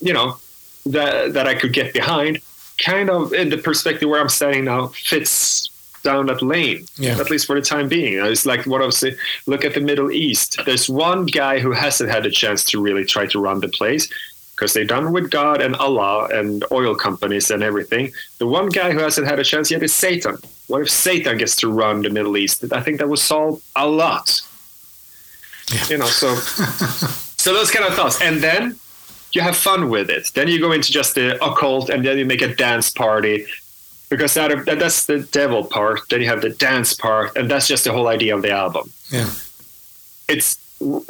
you 0.00 0.12
know, 0.12 0.38
that 0.86 1.34
that 1.34 1.46
I 1.46 1.54
could 1.54 1.72
get 1.72 1.92
behind, 1.92 2.40
kind 2.84 3.08
of 3.10 3.32
in 3.32 3.50
the 3.50 3.58
perspective 3.58 4.08
where 4.08 4.20
I'm 4.20 4.28
standing 4.28 4.64
now 4.64 4.88
fits 4.88 5.68
down 6.02 6.26
that 6.26 6.42
lane. 6.42 6.86
Yeah. 6.96 7.20
At 7.20 7.30
least 7.30 7.46
for 7.46 7.54
the 7.60 7.64
time 7.64 7.88
being, 7.88 8.14
it's 8.14 8.46
like 8.46 8.66
what 8.66 8.82
I 8.82 8.86
was 8.86 8.96
saying. 8.96 9.16
Look 9.46 9.64
at 9.64 9.74
the 9.74 9.80
Middle 9.80 10.10
East. 10.10 10.58
There's 10.66 10.88
one 10.88 11.26
guy 11.26 11.60
who 11.60 11.70
hasn't 11.72 12.10
had 12.10 12.26
a 12.26 12.30
chance 12.30 12.64
to 12.70 12.82
really 12.82 13.04
try 13.04 13.26
to 13.26 13.38
run 13.38 13.60
the 13.60 13.68
place 13.68 14.08
because 14.54 14.72
they've 14.72 14.86
done 14.88 15.12
with 15.12 15.30
God 15.30 15.60
and 15.60 15.74
Allah 15.76 16.28
and 16.32 16.64
oil 16.70 16.94
companies 16.94 17.50
and 17.50 17.62
everything. 17.62 18.12
The 18.38 18.46
one 18.46 18.68
guy 18.68 18.92
who 18.92 18.98
hasn't 19.00 19.26
had 19.26 19.38
a 19.40 19.44
chance 19.44 19.70
yet 19.70 19.82
is 19.82 19.92
Satan. 19.92 20.36
What 20.68 20.82
if 20.82 20.90
Satan 20.90 21.38
gets 21.38 21.56
to 21.56 21.68
run 21.70 22.02
the 22.02 22.10
Middle 22.10 22.36
East? 22.36 22.64
I 22.72 22.80
think 22.80 22.98
that 22.98 23.08
would 23.08 23.18
solve 23.18 23.60
a 23.76 23.86
lot. 23.86 24.40
You 25.88 25.98
know, 25.98 26.06
so 26.06 26.34
so 27.36 27.52
those 27.52 27.70
kind 27.70 27.84
of 27.86 27.94
thoughts, 27.94 28.20
and 28.20 28.40
then 28.42 28.78
you 29.32 29.40
have 29.40 29.56
fun 29.56 29.88
with 29.90 30.08
it. 30.10 30.30
Then 30.34 30.46
you 30.48 30.60
go 30.60 30.72
into 30.72 30.92
just 30.92 31.14
the 31.14 31.42
occult, 31.44 31.90
and 31.90 32.04
then 32.04 32.16
you 32.18 32.24
make 32.24 32.42
a 32.42 32.54
dance 32.54 32.90
party 32.90 33.46
because 34.10 34.34
that, 34.34 34.64
that 34.66 34.78
that's 34.78 35.06
the 35.06 35.20
devil 35.32 35.64
part. 35.64 36.00
Then 36.10 36.20
you 36.20 36.28
have 36.28 36.42
the 36.42 36.50
dance 36.50 36.94
part, 36.94 37.36
and 37.36 37.50
that's 37.50 37.66
just 37.66 37.84
the 37.84 37.92
whole 37.92 38.06
idea 38.08 38.36
of 38.36 38.42
the 38.42 38.52
album 38.52 38.92
Yeah. 39.10 39.28
it's 40.28 40.58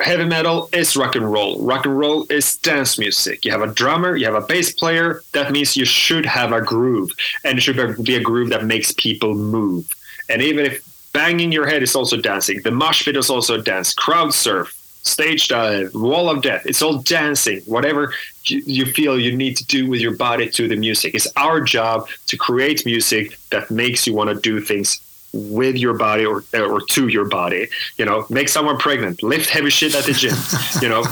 heavy 0.00 0.24
metal 0.24 0.68
is 0.72 0.96
rock 0.96 1.16
and 1.16 1.30
roll. 1.30 1.60
Rock 1.60 1.86
and 1.86 1.98
roll 1.98 2.26
is 2.30 2.56
dance 2.58 2.98
music. 2.98 3.44
You 3.44 3.50
have 3.50 3.62
a 3.62 3.72
drummer, 3.72 4.16
you 4.16 4.26
have 4.26 4.34
a 4.34 4.46
bass 4.46 4.72
player. 4.72 5.22
That 5.32 5.52
means 5.52 5.76
you 5.76 5.84
should 5.84 6.26
have 6.26 6.52
a 6.52 6.60
groove, 6.60 7.10
and 7.44 7.58
it 7.58 7.60
should 7.62 8.04
be 8.04 8.16
a 8.16 8.20
groove 8.20 8.50
that 8.50 8.64
makes 8.64 8.92
people 8.92 9.34
move. 9.34 9.92
And 10.28 10.42
even 10.42 10.66
if 10.66 10.84
banging 11.12 11.52
your 11.52 11.66
head 11.66 11.82
is 11.82 11.94
also 11.94 12.16
dancing, 12.16 12.60
the 12.62 12.70
mosh 12.70 13.04
pit 13.04 13.16
is 13.16 13.30
also 13.30 13.60
dance. 13.60 13.94
Crowd 13.94 14.32
surf, 14.32 14.72
stage 15.02 15.48
dive, 15.48 15.94
wall 15.94 16.28
of 16.30 16.42
death. 16.42 16.62
It's 16.66 16.82
all 16.82 16.98
dancing. 16.98 17.60
Whatever 17.66 18.12
you, 18.46 18.62
you 18.66 18.86
feel 18.86 19.18
you 19.18 19.36
need 19.36 19.56
to 19.56 19.64
do 19.66 19.88
with 19.88 20.00
your 20.00 20.16
body 20.16 20.48
to 20.50 20.68
the 20.68 20.76
music. 20.76 21.14
It's 21.14 21.28
our 21.36 21.60
job 21.60 22.08
to 22.26 22.36
create 22.36 22.86
music 22.86 23.38
that 23.50 23.70
makes 23.70 24.06
you 24.06 24.14
want 24.14 24.30
to 24.30 24.40
do 24.40 24.60
things 24.60 25.00
with 25.34 25.76
your 25.76 25.94
body 25.94 26.24
or 26.24 26.44
or 26.54 26.80
to 26.80 27.08
your 27.08 27.24
body. 27.26 27.68
You 27.96 28.04
know, 28.04 28.26
make 28.30 28.48
someone 28.48 28.78
pregnant, 28.78 29.22
lift 29.22 29.50
heavy 29.50 29.70
shit 29.70 29.94
at 29.94 30.04
the 30.04 30.12
gym. 30.12 30.36
you 30.82 30.88
know, 30.88 31.04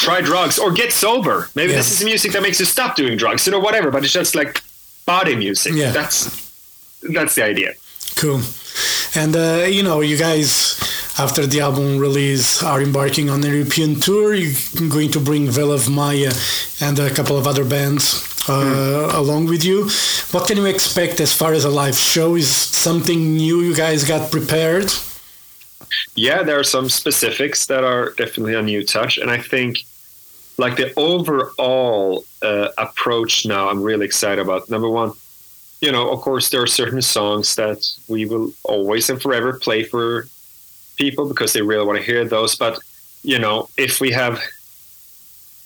try 0.00 0.20
drugs 0.20 0.58
or 0.58 0.72
get 0.72 0.92
sober. 0.92 1.48
Maybe 1.54 1.72
this 1.72 1.90
is 1.90 2.04
music 2.04 2.32
that 2.32 2.42
makes 2.42 2.58
you 2.60 2.66
stop 2.66 2.96
doing 2.96 3.16
drugs. 3.16 3.46
You 3.46 3.52
know, 3.52 3.60
whatever. 3.60 3.90
But 3.90 4.04
it's 4.04 4.12
just 4.12 4.34
like 4.34 4.62
body 5.06 5.36
music. 5.36 5.74
Yeah. 5.74 5.92
That's 5.92 6.50
that's 7.02 7.34
the 7.34 7.44
idea. 7.44 7.74
Cool. 8.16 8.40
And 9.14 9.34
uh, 9.36 9.66
you 9.68 9.82
know, 9.82 10.00
you 10.00 10.16
guys, 10.16 10.78
after 11.18 11.46
the 11.46 11.60
album 11.60 11.98
release, 11.98 12.62
are 12.62 12.82
embarking 12.82 13.30
on 13.30 13.42
a 13.44 13.48
European 13.48 14.00
tour. 14.00 14.34
You're 14.34 14.88
going 14.88 15.10
to 15.12 15.20
bring 15.20 15.48
Veil 15.48 15.72
of 15.72 15.88
Maya 15.88 16.32
and 16.80 16.98
a 16.98 17.10
couple 17.10 17.36
of 17.38 17.46
other 17.46 17.64
bands 17.64 18.04
uh, 18.48 19.10
along 19.14 19.46
with 19.46 19.64
you. 19.64 19.88
What 20.32 20.46
can 20.46 20.56
you 20.56 20.66
expect 20.66 21.20
as 21.20 21.32
far 21.32 21.52
as 21.52 21.64
a 21.64 21.70
live 21.70 21.96
show? 21.96 22.36
Is 22.36 22.48
something 22.48 23.36
new 23.36 23.60
you 23.62 23.74
guys 23.74 24.04
got 24.04 24.30
prepared? 24.30 24.92
yeah, 26.14 26.42
there 26.42 26.58
are 26.58 26.64
some 26.64 26.88
specifics 26.88 27.66
that 27.66 27.84
are 27.84 28.10
definitely 28.10 28.54
a 28.54 28.62
new 28.62 28.84
touch, 28.84 29.18
and 29.18 29.30
I 29.30 29.38
think 29.38 29.78
like 30.58 30.76
the 30.76 30.92
overall 30.96 32.24
uh, 32.42 32.68
approach 32.78 33.46
now, 33.46 33.68
I'm 33.68 33.82
really 33.82 34.06
excited 34.06 34.40
about. 34.40 34.68
Number 34.68 34.88
one, 34.88 35.12
you 35.80 35.90
know, 35.90 36.10
of 36.10 36.20
course, 36.20 36.50
there 36.50 36.62
are 36.62 36.66
certain 36.66 37.00
songs 37.02 37.54
that 37.56 37.86
we 38.08 38.26
will 38.26 38.52
always 38.64 39.08
and 39.08 39.20
forever 39.20 39.54
play 39.54 39.84
for 39.84 40.28
people 40.96 41.26
because 41.26 41.52
they 41.54 41.62
really 41.62 41.86
want 41.86 41.98
to 41.98 42.04
hear 42.04 42.24
those. 42.24 42.54
But 42.54 42.78
you 43.22 43.38
know, 43.38 43.68
if 43.76 44.00
we 44.00 44.10
have 44.12 44.40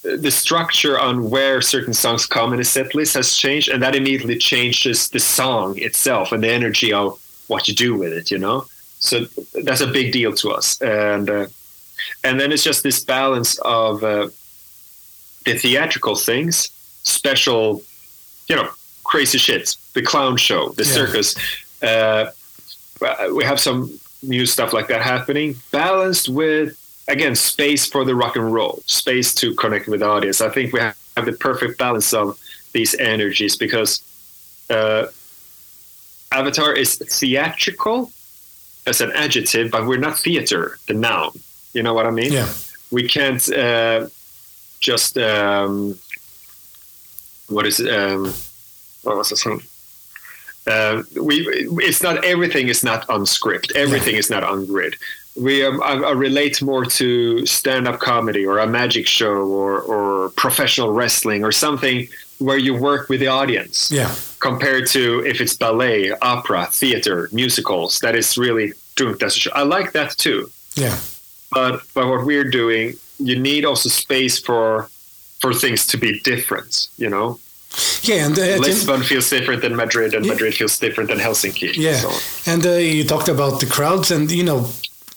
the 0.05 0.31
structure 0.31 0.99
on 0.99 1.31
where 1.31 1.61
certain 1.63 1.95
songs 1.95 2.27
come 2.27 2.53
in 2.53 2.61
a 2.61 2.65
set 2.65 2.95
list 2.95 3.15
has 3.15 3.37
changed, 3.37 3.69
and 3.71 3.83
that 3.83 3.95
immediately 3.95 4.37
changes 4.37 5.09
the 5.09 5.19
song 5.21 5.79
itself 5.79 6.31
and 6.33 6.43
the 6.45 6.51
energy 6.53 6.93
of 6.93 7.19
what 7.49 7.69
you 7.69 7.75
do 7.75 7.97
with 7.97 8.13
it. 8.13 8.31
You 8.31 8.39
know, 8.39 8.67
so 8.99 9.27
that's 9.65 9.81
a 9.81 9.87
big 9.87 10.13
deal 10.13 10.33
to 10.35 10.51
us, 10.53 10.81
and 10.83 11.29
uh, 11.31 11.47
and 12.23 12.39
then 12.39 12.53
it's 12.53 12.63
just 12.63 12.83
this 12.83 13.03
balance 13.05 13.59
of 13.61 14.05
uh, 14.05 14.29
the 15.47 15.55
theatrical 15.59 16.17
things, 16.17 16.71
special, 17.03 17.83
you 18.49 18.57
know, 18.57 18.69
crazy 19.05 19.39
shit, 19.39 19.77
the 19.95 20.03
clown 20.03 20.37
show, 20.37 20.69
the 20.71 20.85
Yeah. 20.85 20.93
circus. 20.93 21.35
Uh, 21.83 22.31
we 23.35 23.45
have 23.45 23.61
some 23.61 23.99
new 24.23 24.47
stuff 24.47 24.73
like 24.73 24.89
that 24.89 25.03
happening, 25.03 25.57
balanced 25.71 26.29
with 26.29 26.77
again 27.09 27.35
space 27.35 27.87
for 27.87 28.05
the 28.05 28.15
rock 28.15 28.37
and 28.37 28.53
roll, 28.53 28.83
space 28.87 29.35
to 29.37 29.55
connect 29.55 29.89
with 29.89 30.01
the 30.01 30.07
audience. 30.07 30.41
I 30.41 30.49
think 30.49 30.73
we 30.73 30.81
have 30.81 30.97
the 31.25 31.33
perfect 31.33 31.79
balance 31.79 32.13
of 32.13 32.39
these 32.73 32.95
energies 32.95 33.57
because 33.57 34.03
uh, 34.71 35.07
Avatar 36.33 36.73
is 36.73 36.97
theatrical 36.97 38.11
as 38.87 39.01
an 39.01 39.13
adjective, 39.13 39.71
but 39.71 39.87
we're 39.87 39.99
not 39.99 40.19
theater, 40.19 40.79
the 40.89 40.95
noun. 40.95 41.33
You 41.73 41.83
know 41.83 41.95
what 41.95 42.07
I 42.07 42.11
mean? 42.11 42.33
Yeah. 42.33 42.53
we 42.91 43.09
can't 43.09 43.53
uh, 43.53 44.09
just 44.81 45.19
um, 45.19 45.99
what 47.49 47.67
is 47.67 47.81
it? 47.81 47.93
Um, 47.93 48.33
what 49.03 49.17
was 49.17 49.31
the 49.31 49.37
song? 49.37 49.63
Uh, 50.67 51.03
we 51.21 51.47
it's 51.83 52.03
not 52.03 52.25
everything 52.25 52.69
is 52.69 52.83
not 52.83 53.09
on 53.11 53.27
script. 53.27 53.73
Everything 53.75 54.17
is 54.17 54.31
not 54.31 54.45
on 54.45 54.67
grid. 54.67 54.97
We 55.37 55.65
um, 55.67 55.83
I, 55.83 55.95
I 55.95 56.13
relate 56.13 56.63
more 56.63 56.85
to 56.85 57.45
stand 57.47 57.89
up 57.89 57.99
comedy 57.99 58.47
or 58.47 58.59
a 58.59 58.67
magic 58.67 59.07
show 59.07 59.35
or 59.35 59.81
or 59.81 60.29
professional 60.31 60.91
wrestling 60.93 61.45
or 61.45 61.53
something 61.53 62.07
where 62.39 62.59
you 62.59 62.75
work 62.75 63.09
with 63.09 63.21
the 63.21 63.29
audience 63.29 63.91
Yeah. 63.91 64.15
compared 64.41 64.87
to 64.89 65.25
if 65.27 65.41
it's 65.41 65.57
ballet, 65.57 66.11
opera, 66.23 66.67
theater, 66.71 67.29
musicals. 67.33 67.99
That 68.01 68.15
is 68.15 68.37
really 68.39 68.73
doing 68.97 69.17
that's 69.19 69.37
a 69.37 69.41
show. 69.41 69.51
I 69.55 69.63
like 69.63 69.91
that 69.93 70.11
too 70.19 70.51
Yeah. 70.77 70.97
but 71.51 71.81
but 71.95 72.07
what 72.07 72.25
we're 72.25 72.51
doing 72.51 72.95
you 73.19 73.37
need 73.39 73.65
also 73.65 73.89
space 73.89 74.39
for 74.47 74.89
for 75.41 75.53
things 75.55 75.87
to 75.87 75.97
be 75.97 76.21
different 76.21 76.89
you 76.97 77.09
know 77.11 77.39
Yeah. 78.03 78.27
And 78.27 78.39
uh, 78.39 78.59
lisbon 78.69 79.03
feels 79.03 79.29
different 79.31 79.63
than 79.63 79.75
madrid 79.75 80.15
and 80.15 80.27
madrid 80.27 80.55
feels 80.55 80.79
different 80.79 81.09
than 81.11 81.19
helsinki 81.19 81.75
Yeah, 81.77 81.97
so, 82.05 82.11
and 82.53 82.65
uh, 82.67 82.71
you 82.99 83.05
talked 83.05 83.29
about 83.29 83.59
the 83.61 83.67
crowds, 83.67 84.11
and 84.13 84.31
you 84.31 84.45
know, 84.45 84.61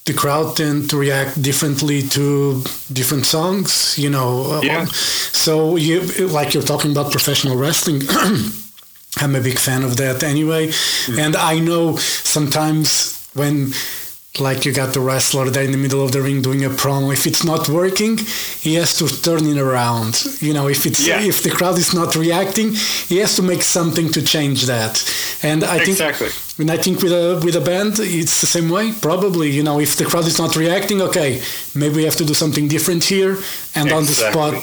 the 0.07 0.13
crowd 0.13 0.55
tend 0.55 0.89
to 0.89 0.97
react 0.97 1.41
differently 1.41 2.01
to 2.09 2.63
different 2.91 3.25
songs. 3.25 3.95
You 3.97 4.09
know, 4.09 4.51
uh, 4.53 4.61
Yeah. 4.63 4.85
so 5.45 5.75
you 5.77 6.01
like 6.39 6.53
you're 6.53 6.63
talking 6.73 6.91
about 6.91 7.11
professional 7.11 7.55
wrestling. 7.57 8.01
I'm 9.21 9.35
a 9.35 9.41
big 9.41 9.59
fan 9.59 9.83
of 9.83 9.95
that 9.97 10.23
anyway, 10.23 10.67
Mm. 11.07 11.19
and 11.19 11.35
I 11.35 11.59
know 11.59 11.97
sometimes 12.23 13.13
when. 13.33 13.73
Like 14.39 14.65
you 14.65 14.73
got 14.73 14.93
the 14.93 14.99
wrestler 14.99 15.49
there 15.49 15.63
in 15.63 15.71
the 15.71 15.77
middle 15.77 16.03
of 16.03 16.11
the 16.11 16.21
ring 16.21 16.41
doing 16.41 16.63
a 16.65 16.69
promo. 16.69 17.11
If 17.13 17.25
it's 17.25 17.43
not 17.43 17.69
working, 17.69 18.17
he 18.61 18.75
has 18.75 18.95
to 18.97 19.07
turn 19.07 19.45
it 19.47 19.57
around. 19.57 20.23
You 20.39 20.53
know, 20.53 20.67
if 20.67 20.85
it's 20.85 21.05
Yeah. 21.05 21.21
if 21.21 21.41
the 21.43 21.49
crowd 21.49 21.77
is 21.77 21.93
not 21.93 22.15
reacting, 22.15 22.73
he 23.07 23.17
has 23.17 23.35
to 23.35 23.41
make 23.41 23.63
something 23.63 24.11
to 24.11 24.21
change 24.21 24.65
that. 24.65 24.93
And 25.43 25.63
I 25.63 25.77
think 25.77 25.99
exactly 25.99 26.29
and 26.59 26.71
I 26.71 26.77
think 26.77 27.01
with 27.01 27.11
a 27.11 27.39
with 27.43 27.55
a 27.55 27.61
band, 27.61 27.99
it's 27.99 28.41
the 28.41 28.47
same 28.47 28.69
way. 28.69 28.91
Probably, 28.91 29.49
you 29.49 29.63
know, 29.63 29.79
if 29.79 29.95
the 29.95 30.05
crowd 30.05 30.25
is 30.25 30.39
not 30.39 30.55
reacting, 30.55 31.01
okay, 31.01 31.41
maybe 31.75 31.95
we 31.97 32.03
have 32.03 32.15
to 32.17 32.25
do 32.25 32.33
something 32.33 32.67
different 32.67 33.03
here, 33.03 33.37
and 33.75 33.91
on 33.91 34.05
the 34.05 34.13
spot, 34.13 34.61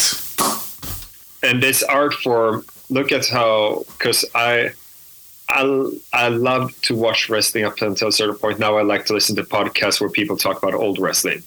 and 1.43 1.63
this 1.63 1.83
art 1.83 2.15
form 2.15 2.65
look 2.91 3.13
at 3.13 3.27
how 3.29 3.85
because 3.97 4.25
i 4.35 4.71
I, 5.49 5.91
I 6.13 6.29
love 6.29 6.73
to 6.83 6.95
watch 6.95 7.29
wrestling 7.29 7.65
up 7.65 7.81
until 7.81 8.09
a 8.09 8.13
certain 8.13 8.37
point. 8.37 8.59
Now 8.59 8.77
I 8.77 8.83
like 8.83 9.05
to 9.07 9.13
listen 9.13 9.37
to 9.37 9.43
podcasts 9.43 10.01
where 10.01 10.11
people 10.11 10.37
talk 10.37 10.63
about 10.63 10.75
old 10.75 10.99
wrestling 10.99 11.43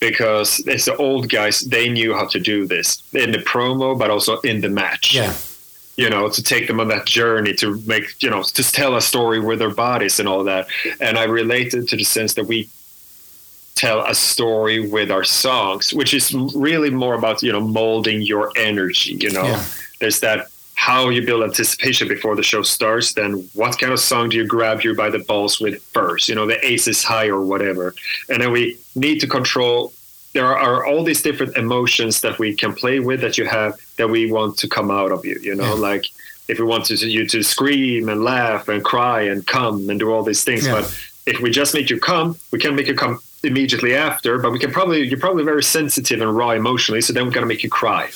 because 0.00 0.62
it's 0.66 0.86
the 0.86 0.96
old 0.96 1.28
guys. 1.28 1.60
They 1.60 1.88
knew 1.88 2.14
how 2.14 2.26
to 2.28 2.40
do 2.40 2.66
this 2.66 3.02
in 3.12 3.32
the 3.32 3.38
promo, 3.38 3.98
but 3.98 4.10
also 4.10 4.40
in 4.40 4.60
the 4.60 4.68
match. 4.68 5.14
yeah, 5.14 5.34
you 5.96 6.08
know, 6.08 6.28
to 6.28 6.42
take 6.42 6.66
them 6.66 6.80
on 6.80 6.88
that 6.88 7.06
journey 7.06 7.52
to 7.54 7.80
make, 7.86 8.22
you 8.22 8.30
know, 8.30 8.42
to 8.42 8.72
tell 8.72 8.96
a 8.96 9.00
story 9.00 9.40
with 9.40 9.58
their 9.58 9.70
bodies 9.70 10.18
and 10.18 10.28
all 10.28 10.44
that. 10.44 10.66
And 11.00 11.18
I 11.18 11.24
related 11.24 11.88
to 11.88 11.96
the 11.96 12.04
sense 12.04 12.34
that 12.34 12.46
we 12.46 12.68
tell 13.74 14.04
a 14.06 14.14
story 14.14 14.88
with 14.88 15.10
our 15.10 15.24
songs, 15.24 15.92
which 15.92 16.14
is 16.14 16.34
really 16.54 16.90
more 16.90 17.14
about, 17.14 17.42
you 17.42 17.52
know, 17.52 17.60
molding 17.60 18.22
your 18.22 18.50
energy, 18.56 19.18
you 19.20 19.30
know. 19.30 19.44
Yeah. 19.44 19.64
There's 20.00 20.20
that 20.20 20.48
how 20.74 21.10
you 21.10 21.24
build 21.24 21.44
anticipation 21.44 22.08
before 22.08 22.34
the 22.34 22.42
show 22.42 22.62
starts, 22.62 23.12
then 23.12 23.48
what 23.54 23.78
kind 23.78 23.92
of 23.92 24.00
song 24.00 24.30
do 24.30 24.36
you 24.36 24.46
grab 24.46 24.82
you 24.82 24.94
by 24.96 25.10
the 25.10 25.20
balls 25.20 25.60
with 25.60 25.80
first? 25.92 26.28
You 26.28 26.34
know, 26.34 26.46
the 26.46 26.64
ace 26.66 26.88
is 26.88 27.04
high 27.04 27.26
or 27.28 27.40
whatever. 27.42 27.94
And 28.28 28.42
then 28.42 28.50
we 28.52 28.78
need 28.96 29.20
to 29.20 29.26
control 29.26 29.92
there 30.34 30.46
are 30.46 30.86
all 30.86 31.04
these 31.04 31.20
different 31.20 31.58
emotions 31.58 32.22
that 32.22 32.38
we 32.38 32.54
can 32.54 32.72
play 32.74 33.00
with 33.00 33.20
that 33.20 33.36
you 33.36 33.44
have 33.44 33.74
that 33.98 34.08
we 34.08 34.32
want 34.32 34.56
to 34.56 34.66
come 34.66 34.90
out 34.90 35.12
of 35.12 35.26
you 35.26 35.38
you 35.42 35.54
know 35.54 35.74
Yeah. 35.74 35.88
like 35.90 36.06
if 36.48 36.58
we 36.58 36.64
want 36.64 36.86
to, 36.86 36.94
you 36.94 37.26
to 37.28 37.42
scream 37.42 38.08
and 38.08 38.24
laugh 38.24 38.66
and 38.68 38.82
cry 38.82 39.22
and 39.22 39.46
come 39.46 39.90
and 39.90 40.00
do 40.00 40.10
all 40.10 40.22
these 40.22 40.42
things 40.42 40.64
Yeah. 40.66 40.72
but 40.80 40.84
if 41.26 41.40
we 41.40 41.50
just 41.50 41.74
make 41.74 41.90
you 41.90 42.00
come 42.00 42.36
we 42.50 42.58
can 42.58 42.74
make 42.74 42.86
you 42.86 42.94
come 42.94 43.18
immediately 43.44 43.94
after 43.94 44.38
but 44.38 44.52
we 44.52 44.58
can 44.58 44.70
probably 44.70 45.02
you're 45.08 45.18
probably 45.18 45.44
very 45.44 45.62
sensitive 45.62 46.20
and 46.20 46.36
raw 46.36 46.50
emotionally 46.50 47.00
so 47.00 47.12
then 47.12 47.24
we're 47.24 47.32
going 47.32 47.42
to 47.42 47.48
make 47.48 47.62
you 47.62 47.70
cry. 47.70 48.08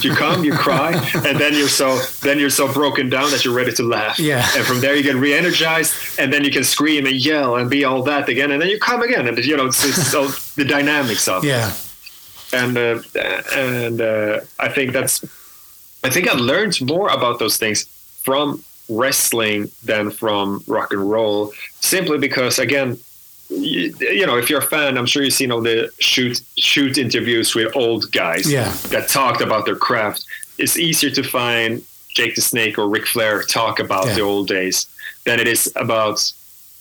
You 0.00 0.14
come 0.14 0.44
you 0.44 0.52
cry 0.52 0.92
and 1.26 1.38
then 1.38 1.54
you're 1.54 1.68
so 1.68 1.98
then 2.22 2.38
you're 2.38 2.50
so 2.50 2.72
broken 2.72 3.10
down 3.10 3.30
that 3.32 3.44
you're 3.44 3.54
ready 3.54 3.72
to 3.72 3.82
laugh. 3.82 4.18
Yeah. 4.18 4.46
and 4.56 4.64
from 4.64 4.80
there 4.80 4.94
you 4.96 5.02
get 5.02 5.16
re-energized 5.16 6.18
and 6.18 6.32
then 6.32 6.42
you 6.44 6.50
can 6.50 6.64
scream 6.64 7.06
and 7.06 7.16
yell 7.16 7.56
and 7.56 7.68
be 7.68 7.84
all 7.84 8.02
that 8.04 8.28
again 8.28 8.50
and 8.50 8.60
then 8.62 8.68
you 8.68 8.78
come 8.78 9.02
again 9.02 9.26
and 9.28 9.36
you 9.44 9.56
know 9.56 9.66
it's, 9.66 9.84
it's 9.84 10.14
all 10.14 10.28
the 10.56 10.64
dynamics 10.64 11.28
of 11.28 11.44
yeah, 11.44 11.72
and 12.52 12.76
uh, 12.78 13.00
and 13.54 14.00
uh, 14.00 14.40
I 14.58 14.68
think 14.68 14.92
that's 14.92 15.22
I 16.02 16.10
think 16.10 16.28
I've 16.30 16.40
learned 16.40 16.80
more 16.80 17.08
about 17.08 17.38
those 17.38 17.56
things 17.56 17.84
from 18.22 18.62
wrestling 18.88 19.70
than 19.84 20.10
from 20.10 20.62
rock 20.66 20.92
and 20.92 21.10
roll 21.10 21.52
simply 21.80 22.18
because 22.18 22.58
again 22.58 22.98
you, 23.50 23.94
you 24.00 24.26
know 24.26 24.36
if 24.38 24.48
you're 24.50 24.60
a 24.60 24.62
fan 24.62 24.96
I'm 24.98 25.06
sure 25.06 25.22
you've 25.22 25.34
seen 25.34 25.52
all 25.52 25.60
the 25.60 25.90
shoot 25.98 26.40
shoot 26.56 26.98
interviews 26.98 27.54
with 27.54 27.74
old 27.76 28.10
guys 28.12 28.50
Yeah. 28.50 28.70
that 28.90 29.08
talked 29.08 29.40
about 29.40 29.64
their 29.66 29.76
craft 29.76 30.24
it's 30.58 30.78
easier 30.78 31.10
to 31.10 31.22
find 31.22 31.82
Jake 32.14 32.34
the 32.36 32.40
Snake 32.40 32.78
or 32.78 32.88
Ric 32.88 33.06
Flair 33.06 33.42
talk 33.42 33.80
about 33.80 34.06
Yeah. 34.06 34.14
the 34.14 34.20
old 34.22 34.48
days 34.48 34.86
than 35.24 35.40
it 35.40 35.48
is 35.48 35.72
about 35.76 36.32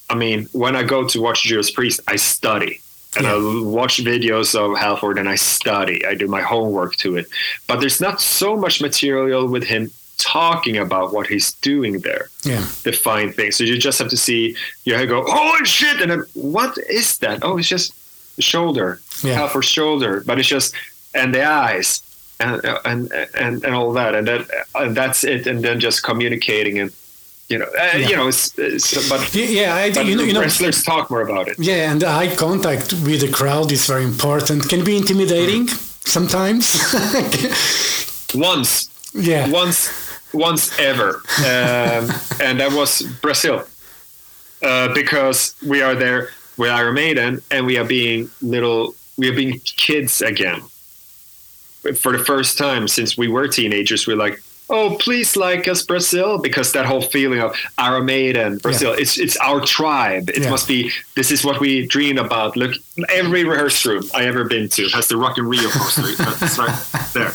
I 0.09 0.15
mean 0.15 0.47
when 0.53 0.75
I 0.75 0.83
go 0.83 1.07
to 1.07 1.21
watch 1.21 1.43
Judas 1.43 1.71
Priest 1.71 1.99
I 2.07 2.15
study 2.17 2.79
and 3.15 3.25
Yeah. 3.25 3.33
I 3.35 3.61
watch 3.63 3.97
videos 4.03 4.55
of 4.55 4.77
Halford 4.77 5.17
and 5.19 5.29
I 5.29 5.35
study. 5.35 6.03
I 6.05 6.15
do 6.15 6.27
my 6.27 6.41
homework 6.41 6.95
to 6.97 7.15
it. 7.17 7.27
But 7.67 7.79
there's 7.79 8.01
not 8.01 8.19
so 8.21 8.55
much 8.55 8.81
material 8.81 9.47
with 9.47 9.63
him 9.63 9.91
talking 10.17 10.77
about 10.77 11.13
what 11.13 11.27
he's 11.27 11.53
doing 11.61 11.99
there, 11.99 12.29
yeah, 12.43 12.65
the 12.83 12.91
fine 12.91 13.31
things. 13.33 13.57
So 13.57 13.63
you 13.63 13.77
just 13.77 13.99
have 13.99 14.09
to 14.09 14.17
see, 14.17 14.55
you 14.85 14.93
have 14.93 15.01
to 15.01 15.07
go, 15.07 15.23
holy 15.27 15.65
shit! 15.65 16.01
And 16.01 16.11
then, 16.11 16.23
what 16.33 16.77
is 16.89 17.17
that? 17.19 17.39
Oh, 17.43 17.57
it's 17.57 17.67
just 17.67 17.93
the 18.35 18.41
shoulder, 18.41 18.99
Yeah. 19.23 19.33
Halford's 19.35 19.67
shoulder. 19.67 20.23
But 20.25 20.39
it's 20.39 20.47
just, 20.47 20.73
and 21.13 21.33
the 21.33 21.43
eyes. 21.45 22.01
And, 22.39 22.59
and 22.83 23.11
and 23.39 23.63
and 23.63 23.75
all 23.75 23.93
that 23.93 24.15
and 24.15 24.27
that 24.27 24.49
and 24.75 24.97
that's 24.97 25.23
it 25.23 25.45
and 25.47 25.63
then 25.63 25.79
just 25.79 26.03
communicating 26.03 26.79
and 26.79 26.91
you 27.47 27.59
know 27.59 27.67
uh, 27.79 27.95
Yeah. 27.95 28.09
you 28.09 28.15
know 28.17 28.27
it's, 28.27 28.57
it's 28.57 29.07
but, 29.07 29.33
yeah. 29.35 29.75
I, 29.75 29.93
but 29.93 30.05
you 30.07 30.15
know, 30.17 30.23
you 30.23 30.33
know, 30.33 30.41
wrestlers 30.41 30.83
talk 30.83 31.09
more 31.11 31.21
about 31.21 31.47
it 31.47 31.55
yeah, 31.59 31.91
and 31.91 32.03
eye 32.03 32.35
contact 32.35 32.91
with 32.91 33.21
the 33.21 33.29
crowd 33.31 33.71
is 33.71 33.85
very 33.85 34.03
important. 34.03 34.67
Can 34.67 34.83
be 34.83 34.97
intimidating 34.97 35.67
sometimes. 36.05 36.65
once 38.33 38.89
yeah, 39.13 39.47
once 39.49 39.89
once 40.33 40.77
ever 40.79 41.15
um, 41.39 42.09
and 42.41 42.59
that 42.59 42.71
was 42.73 43.01
brazil 43.21 43.63
uh, 44.63 44.93
because 44.93 45.55
we 45.65 45.81
are 45.81 45.95
there 45.95 46.29
with 46.57 46.69
iron 46.71 46.93
maiden 46.95 47.41
and 47.51 47.65
we 47.65 47.77
are 47.77 47.85
being 47.85 48.29
little 48.41 48.95
we 49.17 49.29
are 49.29 49.35
being 49.35 49.59
kids 49.59 50.21
again 50.21 50.61
for 51.95 52.11
the 52.17 52.23
first 52.23 52.57
time 52.57 52.87
since 52.87 53.17
we 53.17 53.27
were 53.27 53.47
teenagers 53.47 54.07
we're 54.07 54.15
like 54.17 54.41
oh, 54.69 54.95
please 54.97 55.35
like 55.35 55.67
us, 55.67 55.83
Brazil, 55.83 56.39
because 56.39 56.71
that 56.71 56.85
whole 56.85 57.01
feeling 57.01 57.39
of 57.41 57.53
Iron 57.77 58.05
Maiden, 58.05 58.57
Brazil, 58.57 58.91
Yeah. 58.91 59.01
it's 59.01 59.19
it's 59.19 59.37
our 59.37 59.59
tribe. 59.61 60.29
It 60.29 60.41
Yeah. 60.43 60.49
must 60.49 60.67
be. 60.67 60.89
This 61.15 61.31
is 61.31 61.43
what 61.45 61.59
we 61.59 61.85
dream 61.85 62.17
about. 62.17 62.55
Look, 62.55 62.73
every 63.09 63.43
rehearsal 63.43 63.91
room 63.95 64.03
I 64.15 64.23
ever 64.25 64.45
been 64.45 64.69
to 64.69 64.87
has 64.95 65.07
the 65.09 65.17
Rock 65.17 65.37
in 65.37 65.45
Rio 65.47 65.69
poster. 65.69 66.01
Right 66.57 66.79
there. 67.13 67.33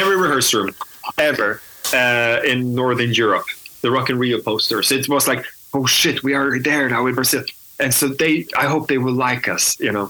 Every 0.00 0.16
rehearsal 0.16 0.62
room 0.62 0.74
ever 1.18 1.60
uh, 1.94 2.40
in 2.44 2.74
Northern 2.74 3.12
Europe, 3.12 3.46
the 3.82 3.90
Rock 3.90 4.10
in 4.10 4.18
Rio 4.18 4.40
posters. 4.40 4.90
It 4.92 5.08
was 5.08 5.26
like, 5.28 5.44
oh 5.74 5.86
shit, 5.86 6.22
we 6.22 6.34
are 6.34 6.58
there 6.58 6.88
now 6.88 7.06
in 7.06 7.14
Brazil. 7.14 7.44
And 7.80 7.94
so 7.94 8.08
they, 8.08 8.46
I 8.56 8.66
hope 8.66 8.88
they 8.88 8.98
will 8.98 9.12
like 9.14 9.46
us, 9.48 9.78
you 9.78 9.92
know, 9.92 10.08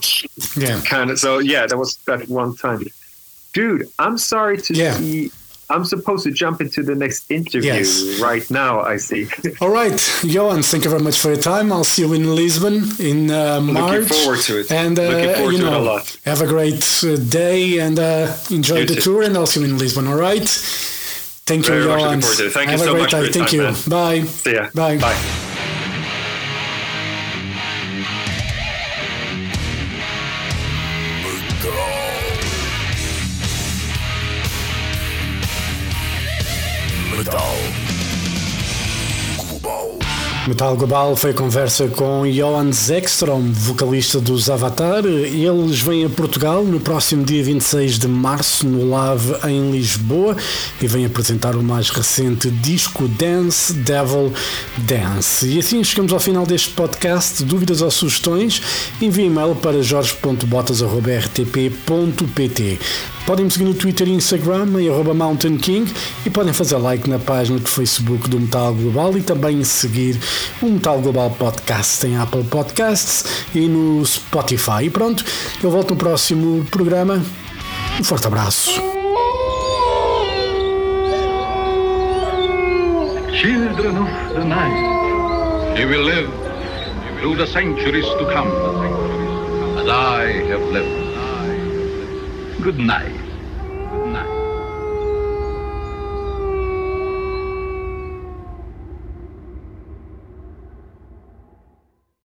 Yeah. 0.55 0.81
kind 0.85 1.11
of. 1.11 1.19
So 1.19 1.37
yeah, 1.39 1.67
that 1.67 1.77
was 1.77 1.97
that 2.07 2.27
one 2.27 2.55
time, 2.55 2.85
dude. 3.53 3.87
I'm 3.99 4.17
sorry 4.17 4.57
to 4.57 4.73
Yeah. 4.73 4.93
see. 4.97 5.31
I'm 5.71 5.85
supposed 5.85 6.23
to 6.23 6.31
jump 6.31 6.61
into 6.61 6.81
the 6.81 6.95
next 6.95 7.29
interview 7.29 7.71
Yes. 7.73 8.19
right 8.19 8.49
now. 8.49 8.81
I 8.81 8.97
see. 8.97 9.27
All 9.61 9.69
right, 9.69 10.01
Johan, 10.23 10.63
thank 10.63 10.83
you 10.83 10.89
very 10.89 11.03
much 11.03 11.19
for 11.19 11.27
your 11.27 11.37
time. 11.43 11.71
I'll 11.71 11.83
see 11.83 12.01
you 12.01 12.11
in 12.13 12.33
Lisbon 12.33 12.89
in 12.97 13.29
uh, 13.29 13.61
March. 13.61 14.07
forward 14.07 14.39
to 14.47 14.61
it. 14.61 14.71
And 14.71 14.97
uh, 14.97 15.03
Looking 15.03 15.35
forward 15.35 15.51
you 15.51 15.57
to 15.59 15.65
it 15.65 15.67
a 15.67 15.71
know, 15.71 15.83
lot. 15.83 16.17
have 16.25 16.41
a 16.41 16.47
great 16.47 17.03
uh, 17.03 17.17
day 17.17 17.77
and 17.77 17.99
uh, 17.99 18.33
enjoy 18.49 18.79
You 18.79 18.85
the 18.87 18.95
too. 18.95 19.01
tour. 19.01 19.21
And 19.21 19.37
I'll 19.37 19.45
see 19.45 19.59
you 19.59 19.67
in 19.67 19.77
Lisbon. 19.77 20.07
All 20.07 20.17
right. 20.17 20.49
Thank 21.49 21.65
you, 21.65 21.73
Very 21.73 21.87
much 21.87 22.01
looking 22.01 22.21
forward 22.21 22.37
to 22.37 22.45
it. 22.45 22.53
Thank 22.53 22.65
you 22.67 22.71
have 22.71 22.79
so 22.79 22.89
a 22.89 22.91
great 22.91 23.01
much 23.01 23.13
your 23.23 23.33
Thank 23.33 23.49
time, 23.49 23.59
you. 23.59 23.89
Bye. 23.89 24.27
See 24.27 24.53
ya. 24.53 24.69
Bye. 24.75 24.97
Bye. 24.99 25.48
Metal 40.49 40.75
Global 40.75 41.15
foi 41.15 41.31
conversa 41.31 41.87
com 41.89 42.25
Johan 42.25 42.71
Zekstrom, 42.71 43.51
vocalista 43.51 44.19
dos 44.19 44.49
Avatar. 44.49 45.05
Eles 45.05 45.79
vêm 45.79 46.05
a 46.05 46.09
Portugal 46.09 46.63
no 46.63 46.79
próximo 46.79 47.23
dia 47.23 47.43
26 47.43 47.99
de 47.99 48.07
março, 48.07 48.65
no 48.65 48.89
Lave, 48.89 49.35
em 49.47 49.69
Lisboa, 49.69 50.35
e 50.81 50.87
vêm 50.87 51.05
apresentar 51.05 51.55
o 51.55 51.61
mais 51.61 51.91
recente 51.91 52.49
disco 52.49 53.07
Dance 53.07 53.73
Devil 53.73 54.33
Dance. 54.79 55.47
E 55.47 55.59
assim 55.59 55.83
chegamos 55.83 56.11
ao 56.11 56.19
final 56.19 56.47
deste 56.47 56.71
podcast. 56.71 57.43
Dúvidas 57.43 57.83
ou 57.83 57.91
sugestões? 57.91 58.59
Envie 58.99 59.25
e-mail 59.25 59.55
para 59.55 59.83
jorge.botas.rtp.pt. 59.83 62.79
Podem 63.29 63.45
me 63.45 63.51
seguir 63.51 63.65
no 63.65 63.75
Twitter 63.75 64.07
e 64.07 64.11
Instagram 64.11 64.81
em 64.81 64.89
arroba 64.89 65.13
Mountain 65.13 65.57
King 65.57 65.93
e 66.25 66.31
podem 66.31 66.51
fazer 66.51 66.77
like 66.77 67.07
na 67.07 67.19
página 67.19 67.59
do 67.59 67.69
Facebook 67.69 68.27
do 68.27 68.39
Metal 68.39 68.73
Global 68.73 69.15
e 69.15 69.21
também 69.21 69.63
seguir 69.63 70.19
o 70.61 70.65
Metal 70.67 70.99
Global 70.99 71.29
Podcast 71.31 72.05
em 72.05 72.17
Apple 72.17 72.43
Podcasts 72.43 73.45
e 73.53 73.67
no 73.67 74.05
Spotify. 74.05 74.83
E 74.83 74.89
pronto, 74.89 75.23
eu 75.63 75.69
volto 75.69 75.91
no 75.91 75.97
próximo 75.97 76.65
programa. 76.65 77.21
Um 77.99 78.03
forte 78.03 78.27
abraço. 78.27 78.71
Children 83.41 83.97
of 83.97 84.33
the 84.33 84.43
night, 84.43 85.79
you 85.79 85.87
will 85.87 86.03
live 86.03 86.29
through 87.19 87.37
the 87.37 87.47
centuries 87.47 88.05
to 88.05 88.25
come, 88.33 88.49
as 89.79 89.87
I 89.87 90.43
have 90.49 90.63
lived. 90.71 91.09
Good 92.61 92.79
night. 92.79 93.18